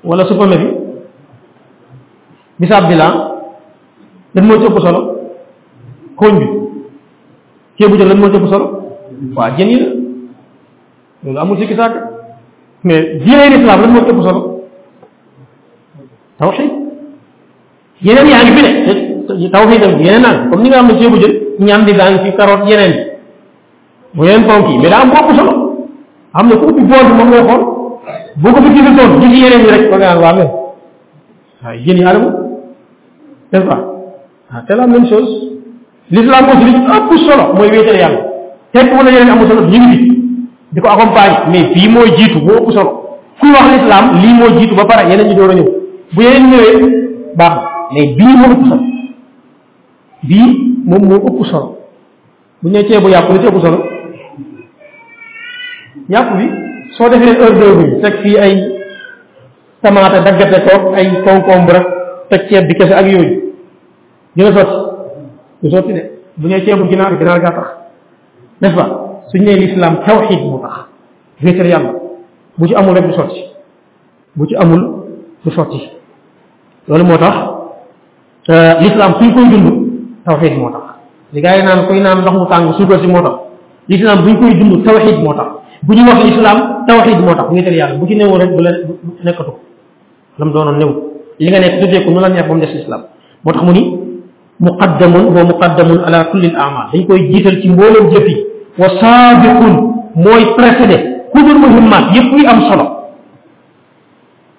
[0.04, 0.68] wala supame bi
[2.60, 3.14] bisaab bi laa
[4.36, 5.16] lan moo ci ëpp solo
[6.20, 6.46] xooñ bi
[7.80, 8.66] ceebu jën lan moo ci ëpp solo
[9.36, 9.94] waa jën yi la
[11.24, 11.94] loolu amul sikki sàkk
[12.84, 14.62] mais diine lislaam lan moo ci ëpp solo
[16.38, 16.72] tawxiid
[18.02, 21.16] yeneen yaa ngi fi ne tawxiid am yeneen naa comme ni nga xam ne ceebu
[21.18, 22.94] jën ñàmbi baa ngi fi carotte yeneen
[24.14, 25.63] bu yeneen ponk yi mais daa am bopp solo
[26.34, 27.42] am na ku ubbi bool bi moom ngay
[28.42, 30.50] boo ko fa gisatoon gis yeneen yi rek ba nga naan waa mel
[31.64, 32.26] waaye jën yi anamu
[33.52, 33.80] n'est-ce pas
[34.52, 35.30] ah c'est la même chose
[36.10, 38.22] l'islam aussi li ci ëpp solo mooy wéetal yàlla
[38.74, 40.24] teg wala yeneen amul solo ñu ngi fi
[40.74, 42.92] di ko accompagner mais bii mooy jiitu moo ëpp solo
[43.40, 45.70] kuy wax l'islam lii moo jiitu ba pare yeneen ñi door a ñëw
[46.14, 47.54] bu yeneen ñëwee baax
[47.94, 48.82] mais bii moo ëpp solo
[50.24, 51.78] bii moom moo ëpp solo
[52.64, 53.93] bu ñu nee ceebu yàpp li ci solo
[56.10, 56.44] ñàpp bi
[56.98, 58.54] soo defee heure d'oeuvre bi teg fii ay
[59.82, 61.80] tamaate daggate ko ay concombre
[62.30, 63.54] teg ceeb bi kese ak yooyu
[64.36, 64.76] dina sotti
[65.62, 67.68] du sotti de bu ñëwee ceebu ginaar ginaar gaa tax
[68.62, 68.90] n'est-ce pas
[69.32, 70.86] suñu nee l'islam tawxiid moo tax
[71.44, 71.92] wéetal yàlla
[72.58, 73.06] bu ci amul rek
[74.36, 74.96] du ci amul
[75.46, 75.90] du sotti
[76.88, 77.36] loolu moo tax
[78.50, 79.90] euh, l'islam suñ koy dund
[80.26, 80.84] tawxiid moo tax
[81.34, 83.34] li gars yi koy mu tàng suukar si moo tax
[83.88, 87.96] l'islam buñ dund tawxiid moo tax bu ñu waxe islam tawhid moo tax wéetal yàlla
[88.00, 88.72] bu ci newoo rek bu la
[89.24, 89.52] nekatu
[90.40, 90.92] lam doono neew
[91.40, 93.02] li nga nekk tuddé ko nu la neex bu mu des islam
[93.44, 93.84] moo tax mu ni
[94.62, 98.28] muqaddamun wa muqaddamun ala kulli al amal dañ koy jital ci mbolo jëf
[98.78, 99.76] wa sabiqun
[100.16, 100.98] moy précédé
[101.34, 102.86] ku dur muhimmat yëpp yi am solo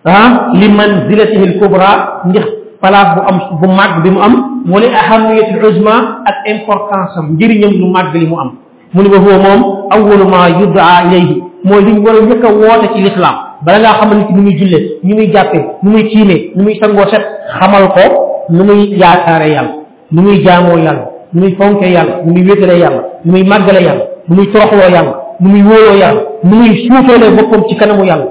[0.05, 2.47] ha li manzilatihi al kubra ndax
[2.81, 4.35] place bu am bu mag bi mu am
[4.71, 8.51] wala ahamiyatul uzma ak importance am ngir ñam lu mag li mu am
[8.93, 12.45] mu ni ba huwa moom awwalu ma yud'a ilayhi mooy li ñu war a njëkk
[12.45, 15.91] a woote ci lislaam bala ngaa xam nit ñi muy julle ñu muy jàppe ñu
[15.91, 17.25] muy tiime ñu muy tangoo set
[17.61, 18.01] xamal ko
[18.49, 19.73] nu muy yaakaare yàlla
[20.15, 22.45] nu muy jaamoo yàlla nu muy fonkee yàlla nu muy
[22.81, 25.03] yàlla muy màggale yàlla nu muy toroxloo yàlla
[25.41, 26.89] muy wóoloo yàlla nu muy
[27.37, 28.27] boppam ci kanamu yàlla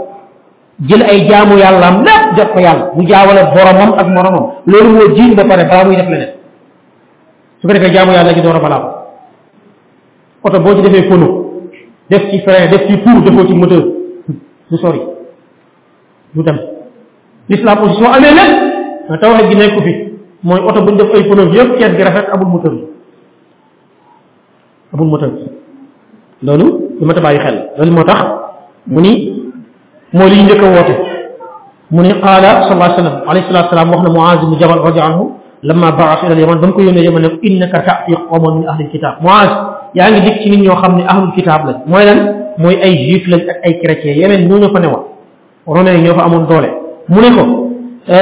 [0.90, 5.08] jël ay jaamu yàllaam lépp jox ko yàlla bu jaawale boromam ak moromam loolu moo
[5.16, 6.30] jiiñ ba pare balaa muy def leneen
[7.62, 8.82] su ko defee jaamu yàlla gi door a balaa
[10.44, 11.43] oto boo ci defee pono
[12.10, 13.84] def ci frein def ci tour defoo ci moteur
[14.70, 15.02] du sori
[16.34, 16.58] du dem
[17.50, 19.92] l'islam aussi soo amee lépp nga tawhid gi nekku fi
[20.44, 22.86] moy auto buñ def ay pneu yëpp ceet gi rafet amul moteur bi
[24.94, 25.32] amul moteur
[26.46, 28.22] lolu loolu li ma ta bàyyi xel lolu motax
[28.88, 29.12] muni
[30.14, 30.98] mu li ñëk liy
[31.92, 35.90] muni qala sallallahu alayhi wasallam alayhi wasallam waxna wax muaz mu jabal radi anhu لما
[35.90, 39.50] بعث الى اليمن بامكو يوني اليمن انك تعطي قوم من اهل الكتاب معاذ
[39.96, 43.74] يعني ديك سي نيو خامني اهل الكتاب لا موي لان موي اي جيف لا اي
[43.74, 44.98] كريتيان يمن نونو فا نيوا
[45.70, 46.70] روني نيو فا امون دوله
[47.16, 47.46] مونيكو
[48.10, 48.20] ا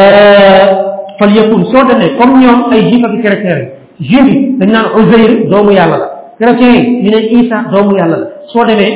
[1.20, 3.60] فليكون سو دني كوم نيو اي جيف اك كريتيان
[4.12, 4.28] جيف
[4.62, 6.00] دنا عزير دوم يالا
[6.40, 8.18] كريتيان ني ني عيسى دوم يالا
[8.54, 8.88] سو دني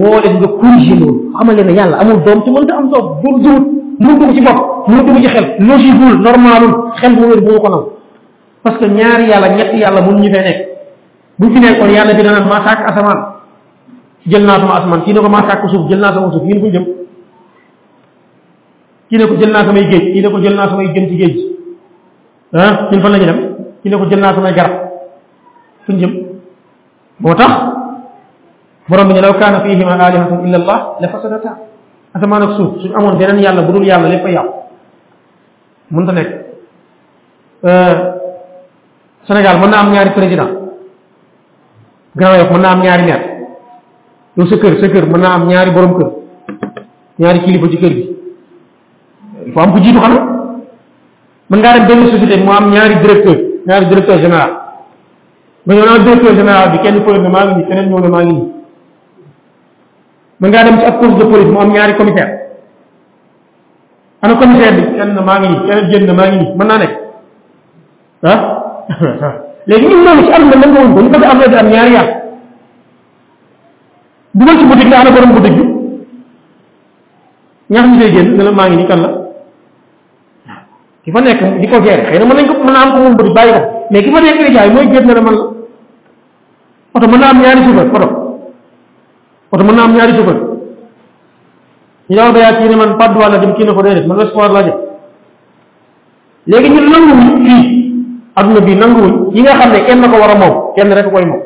[0.00, 3.62] وو ليك نغا كونجي نون خامل لي يالا امون دوم تي مونتا ام دوم دوم
[4.04, 7.82] نوبو سي بوب mu dugg ci xel logiqueul normalul xel bu wér bu ko naw
[8.62, 10.58] parce que ñaar yalla ñet yalla mu ñu fe nek
[11.38, 13.20] bu fi nekkon yalla bi dana ma sak asamaan
[14.26, 16.68] jël naa sama asamaan kii ne ma sak suuf jël naa sama suuf yéen ko
[16.68, 16.84] jëm
[19.08, 21.16] kii ne ko jël naa samay geej kii ne ko jël naa samay jëm ci
[21.18, 21.36] geej
[22.52, 23.40] han ah, ñu fa lañu dem
[23.82, 24.74] kii ne ko jël naa samay garap
[25.86, 26.12] fuñ jëm
[27.20, 27.52] motax
[28.88, 31.50] borom bi law kana fihi ma alihatun illa allah la fasadata
[32.14, 34.62] asamaan ak suuf suñ amon benen yalla bu dul yàlla lépp a
[35.92, 36.28] mënut a nekk
[37.68, 37.94] euh,
[39.28, 40.48] Sénégal na am ñaari président
[42.16, 43.24] Grand Yoff mën na am ñaari maire
[44.36, 46.10] yow sa kër sa na am ñaari borom kër
[47.18, 48.08] ñaari kilifa ci kër gi
[49.46, 50.24] il faut am ko jiitu xanaa
[51.50, 54.50] mën ngaa dem benn société mu am ñaari directeur ñaari directeur général
[55.66, 58.08] mais yow naan directeur général bi kenn fële ne maa ngi nii keneen ñëw ne
[58.08, 58.32] maa ngi
[60.40, 62.43] nii dem ci de police mu am ñaari commissaire
[64.24, 66.92] ana commissaire bi kenn maa ngi ni kenn génn maa ngi ni mën naa nekk
[68.32, 68.38] ah
[69.68, 71.92] léegi ñun loolu ci àdduna nangu wuñ ko ñu ko am na di am ñaari
[71.96, 72.14] yàlla
[74.34, 75.64] dugal ci boutique na ana borom boutique bi
[77.70, 79.08] ñax ñu lay génn na la maa ngi nii kan la
[81.04, 82.98] ki fa nekk di ko gérer xëy na mën nañ ko mën naa am ko
[83.04, 85.44] moom boutique bàyyi ko mais ki fa nekk di jaay mooy na la man la
[86.96, 88.06] oto mën naa am ñaari chauffeur oto
[89.52, 90.53] oto mën naa am ñaari chauffeur
[92.10, 94.50] yow da yaa ci ne man pàddu wàlla dem kii na ko déedéet man espoir
[94.52, 94.74] laa jëm
[96.46, 97.94] léegi ñun nanguwuñ fii
[98.36, 101.24] adduna bi nanguwuñ yi nga xam ne kenn ko war a moom kenn rek koy
[101.24, 101.40] moom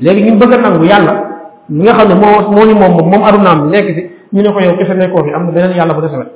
[0.00, 1.14] léegi ñu bëgg a nangu yàlla
[1.68, 4.52] mi nga xam ne moo moo ñu moom moom moom addunaam nekk fi ñu ne
[4.52, 6.28] ko yow kese nekkoo fi am na beneen yàlla bu des rek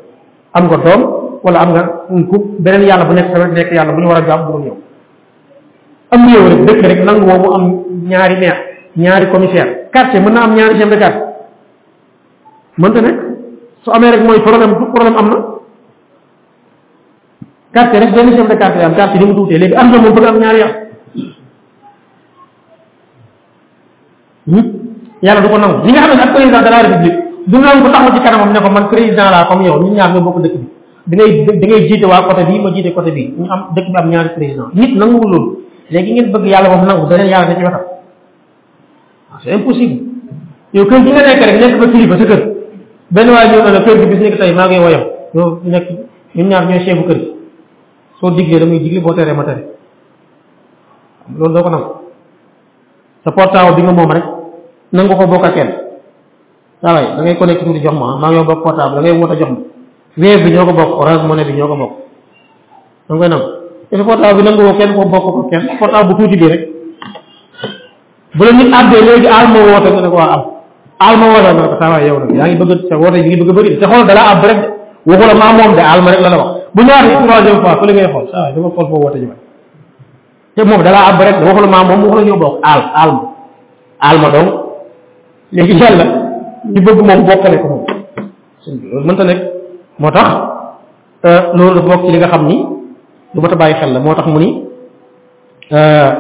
[0.55, 1.03] am ko doom
[1.43, 1.83] wala am nga
[2.31, 4.67] ku beneen yàlla bu nekk tamit nekk yàlla mu ñu war a jaam bu dul
[4.67, 4.77] yow
[6.11, 8.63] am yow rek dëkk rek nangu boobu am ñaari maire
[8.97, 11.15] ñaari commissaire quartier mën na am ñaari chef
[13.85, 15.49] su amee rek mooy problème du problème am na
[17.73, 20.13] quartier rek benn chef de carte am carte ni mu tuutee léegi am na moom
[20.15, 20.73] bëgg am ñaari yar
[25.23, 27.83] yàlla du ko nangu li nga xam ne ak président de la république du nangu
[27.85, 30.41] ko taxaw ci kanamam ne ko man président laa comme yow ñu ñaar nga bokk
[30.43, 30.55] dëkk
[31.07, 33.67] bi da ngay da ngay jiite waa côté bii ma jiite côté bii ñu am
[33.77, 35.61] dëkk bi am ñaari président nit nangu loolu
[35.91, 37.81] léegi ngeen bëgg yàlla moom nangu dañu yàlla da ci wetam
[39.33, 40.01] ah, c'est impossible
[40.75, 42.58] yow kër gi nga nekk rek nekk ba kilifa sa kër
[43.11, 45.05] benn waay ñëw na ne kër gi bis nekk tey maa ngi woyam
[45.37, 45.85] ñoo nekk
[46.37, 47.29] ñun ñaar ñooy chefu kër gi
[48.21, 49.63] soo diglee damay digle boo teree ma tere
[51.37, 51.87] loolu doo ko nangu
[53.25, 54.25] sa portable bi nga moom rek
[54.93, 55.71] nangu ko bokk ak kenn
[56.83, 59.07] saa ngi bokk portable
[59.39, 59.65] jox ma
[60.19, 61.15] Wave bi ñoo ko ko bokk da
[63.09, 63.49] nga koy nangu
[63.89, 66.69] te sa bi nangu ko kenn bokk bu tuuti bi rek
[68.37, 70.43] bu la nit àddee léegi aal ma woote nga ne waa am
[70.99, 71.55] alma wala a
[72.55, 74.59] bëri te xool dala ab rek
[75.07, 76.33] waxula wax
[76.75, 78.27] bu ñëwaat ci troisième fois
[89.07, 89.35] ma
[90.01, 90.29] moo tax
[91.25, 92.57] euh, loolu bokk ci li nga xam ni
[93.35, 94.63] lu mat a bàyyi xel la moo tax mu ni
[95.73, 96.11] euh,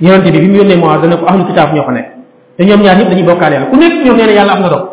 [0.00, 2.15] yonente bi bi mu moo dana ko ahlul kitaab ñoo ko nekk
[2.56, 4.68] te ñoom ñaar ñëpp dañuy bokkaale yàlla ku nekk ñoom nee na yàlla am nga
[4.74, 4.84] dog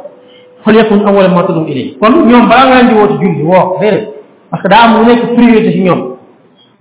[0.63, 3.77] fal yakun awwala ma tudum ilay kon ñoom balaa nga leen di woote julli woo
[3.79, 4.03] déedéet
[4.49, 6.01] parce que daa am lu nekk priorité ci ñoom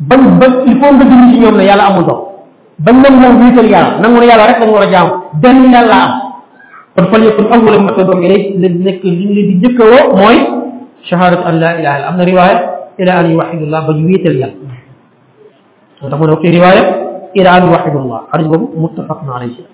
[0.08, 2.20] bañ ba il faut nga dund ci ñoom ne yàlla amul dog
[2.84, 5.08] bañ nañ ñoom wéetal yàlla nangu ne yàlla rek lañ war a jaam
[5.42, 6.24] benn yàlla am
[6.96, 10.38] kon fal yakun awwala ma tudum ilay la nekk li ñu di jëkkawoo mooy
[11.08, 12.58] shahadat an la ilaha illa am na riwaaya
[12.98, 14.50] ila an yuwahidullah ba ñu wéetal yàlla
[16.00, 16.82] moo tax mu ne ok riwaaya
[17.34, 19.64] ila an yuwahidullah xarit boobu muttafaqna alayhi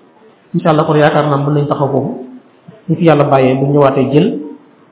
[0.56, 2.12] inshallah allah kon yaakaar naa mën nañ taxaw foofu
[2.88, 4.26] ni fi yàlla bàyyee bu ñëwaatee jël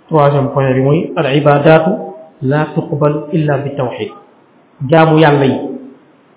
[0.09, 1.91] troisième point bi mooy al ibadatu
[2.43, 4.11] la tuqbal illa bi tawhid
[4.91, 5.59] jaamu yàlla yi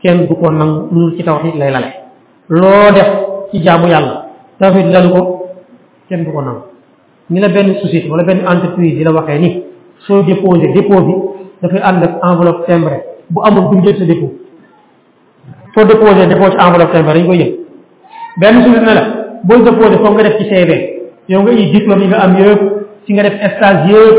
[0.02, 1.90] kenn du ko nang lu ci tawhid lay lale
[2.50, 3.08] loo def
[3.52, 4.26] ci jaamu yàlla
[4.60, 5.22] tawhid lalu ko
[6.10, 6.62] kenn du ko nang
[7.30, 9.64] ni la benn société wala benn entreprise di la waxee ni
[10.08, 11.14] soo déposé dépôt bi
[11.62, 14.32] dafay ànd ak enveloppe timbre bu amul duñ jël sa dépôt
[15.76, 17.59] soo déposé dépôt ci enveloppe timbre dañ koy yëg ya?
[18.40, 19.04] benn suñu ne la
[19.44, 20.72] booy dëppoo def nga def ci CV
[21.28, 22.62] yow nga indi diplôme yi nga am yëpp
[23.06, 24.18] si nga def stage yëpp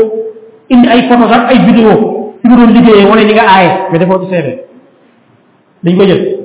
[0.69, 3.97] indi ay photo sax ay vidéo ci nga def liggéeyee wane ni nga aaye nga
[3.97, 4.47] defoo ci CV
[5.97, 6.37] ko jël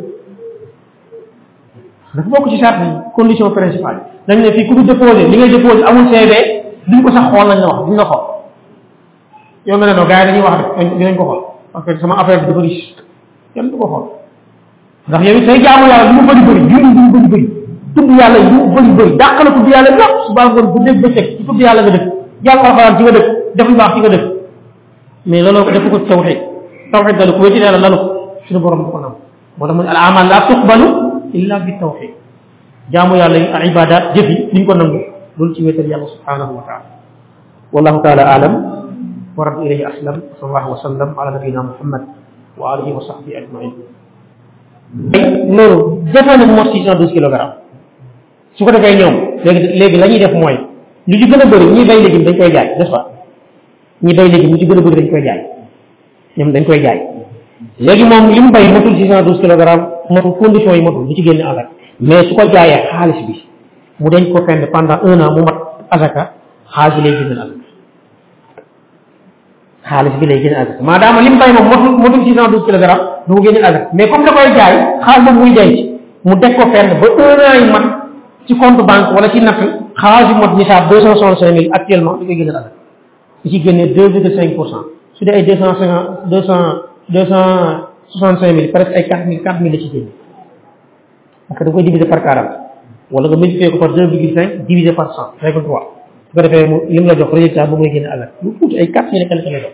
[2.14, 5.82] dafa bokk ci charte condition principale dañ ne fii ku fi déposé li ngay déposé
[5.84, 6.32] amul CV
[6.88, 8.24] duñ ko sax xool lañ la wax duñ la xool
[9.66, 11.42] yow nga ne non gars yi dañuy wax rek dinañ ko xool
[11.74, 12.94] parce que sama affaire bi dafa riche
[13.52, 14.06] kenn ko xool
[15.08, 17.55] ndax yow say jaamu yàlla du mu bëri bëri julli du mu bëri bëri
[17.96, 21.26] tudd yàlla yu bëri bëri dàq la yàlla yëpp suba ngoon bu dégg bëccëg
[21.56, 23.10] ci yàlla nga ci nga
[23.56, 24.24] def lu baax ci nga dëkk
[25.26, 26.38] mais loolu ko ko tawxid
[26.92, 27.98] tawxid dalu ko wéti yàlla lalu
[28.46, 29.14] suñu borom ko nam
[29.58, 30.86] moo tax mu al amal la tuqbalu
[31.38, 32.10] illa bi tawxid
[32.92, 35.00] jaamu yàlla yi ibadat jëf yi ko nangu
[35.38, 36.84] loolu ci wéetal yàlla subhanahu wa taala
[37.74, 38.52] wallahu taala alam
[39.36, 42.02] wa rabbi ilayhi aslam sallallahu wa sallam ala nabiyina muhammad
[42.60, 43.72] wa alihi wa sahbihi ajma'in
[45.56, 45.78] loolu
[46.12, 47.64] jëfane mo 612 kilogrammes
[48.58, 50.54] su ko defee ñoom léegi léegi la def mooy
[51.06, 53.06] lu ci gën a bëri ñi bay légume dañ koy jaay n'est-ce pas
[54.12, 55.40] ñi bay légume lu ci gën a bëri dañ jaay
[56.38, 57.00] ñoom dañ koy jaay
[57.78, 61.68] léegi moom li mu bay matul six cent yi matul lu ci génne azaka
[62.00, 63.44] mais su ko jaayee xaalis bi
[64.00, 65.58] mu dañ ko fenn pendant un an mu mat
[65.90, 66.32] azaka
[66.74, 67.62] xaalis bi lay génne azaka
[69.90, 72.64] xaalis bi lay génne azaka maadaama li mu bay moom matul matul six cent douze
[72.64, 75.78] kilogrammes du ko génne azaka mais jaay xaalis boobu muy denc
[76.24, 77.95] mu teg ko ba un an
[78.46, 79.58] ci compte banque wala ci natt
[79.98, 82.72] xaalis bi mot nisaab deux cent soixante cinq mille actuellement di koy gën a rafet
[83.42, 84.84] di ci génne deux virgule cinq pour cent
[85.14, 87.34] su dee ay deux cent cinquante deux cent
[88.08, 90.08] soixante cinq mille presque ay quatre mille quatre mille la ci génne
[91.48, 92.52] parce que da koy diviser par quarante
[93.10, 95.94] wala nga multiplier ko par deux virgule cinq diviser par cent règle trois
[96.28, 98.78] su ko defee mu li mu la jox résultat bu ngay génne alal lu tuuti
[98.78, 99.72] ay quatre mille quelque la jox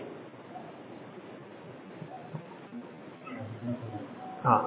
[4.45, 4.61] ah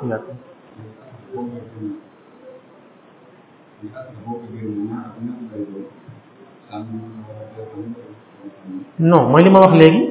[8.98, 10.02] non mooy li ma wax léegi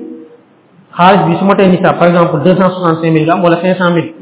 [0.97, 3.43] xaalis bi su ma tey nisaab par exemple deux cent soixante cinq mille nga am
[3.43, 4.13] wala cinq cent mille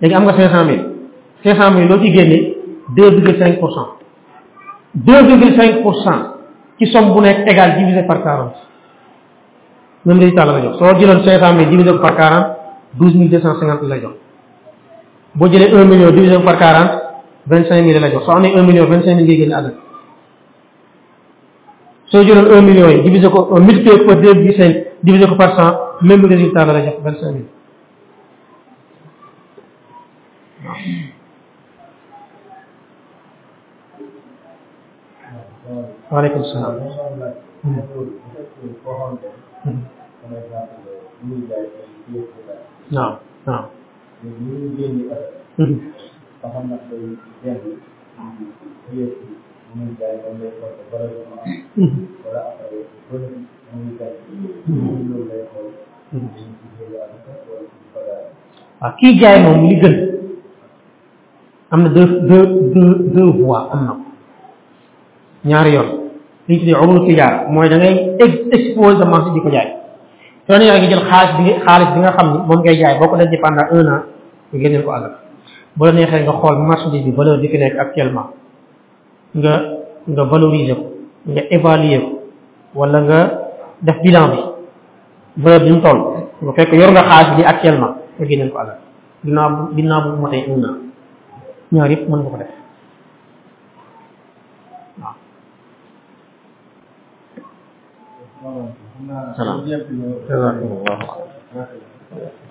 [0.00, 0.84] léegi am nga cinq cent mille
[1.42, 2.52] cinq cent mille loo ci génne
[2.96, 3.88] deux virgule cinq pour cent
[4.94, 6.22] deux virgule cinq pour cent
[6.78, 8.54] ci somme bu nekk égal divisé par quarante
[10.04, 12.46] même résultat la la jox soo jëloon cinq cent mille divisé par quarante
[12.94, 14.14] douze mille deux cent cinquante la jox
[15.34, 17.07] boo jëlee un million divisé par quarante
[17.48, 17.48] 25 000
[18.04, 19.80] lay jox soo amee 1 million 25 000 ngay génn àdduna
[22.12, 24.74] soo jëloon 1 million yi divisé ko multiplié ko par 2 bi 5
[25.06, 25.50] divisé ko par
[26.02, 27.06] 100 même résultat la lay jox 25
[27.38, 27.42] 000
[36.10, 36.74] وعليكم السلام
[42.90, 43.14] نعم
[43.46, 43.64] نعم
[46.48, 47.12] Muhammad dari
[47.44, 47.76] Yahudi
[48.90, 49.04] dia
[49.76, 51.38] meninggal oleh kota Barcelona
[52.24, 52.82] wala apa ya
[53.12, 53.20] pun
[53.76, 55.84] meninggal oleh kota
[58.78, 59.90] Akija yang memiliki
[61.68, 64.00] amna deux deux deux deux voies am na
[65.44, 66.16] ñaari yoon
[66.48, 69.68] liñ tuddee umru tijaara mooy da ngay exposé marché di ko jaay
[70.48, 72.96] soo ne yaa ngi jël xaalis bi xaalis bi nga xam ni moom ngay jaay
[72.96, 74.02] boo ko denc pendant un an
[74.48, 75.27] nga génneel ko àggal
[75.78, 78.28] bu la neexee nga xool marchandise bi valeur bi fi nekk actuellement
[79.40, 79.52] nga
[80.14, 80.88] nga valoriser ko
[81.32, 82.12] nga évaluer ko
[82.78, 83.18] wala nga
[83.86, 84.40] def bilan bi
[85.42, 86.00] valeur bi mu toll
[86.42, 88.78] nga fekk yor nga xaalis bi actuellement nga génneel ko alal
[89.24, 90.74] ginnaaw ginnaaw bu motee un an
[91.72, 92.36] ñaar yëpp mën nga ko
[99.62, 100.42] def
[100.98, 101.14] waaw
[101.54, 102.47] salaam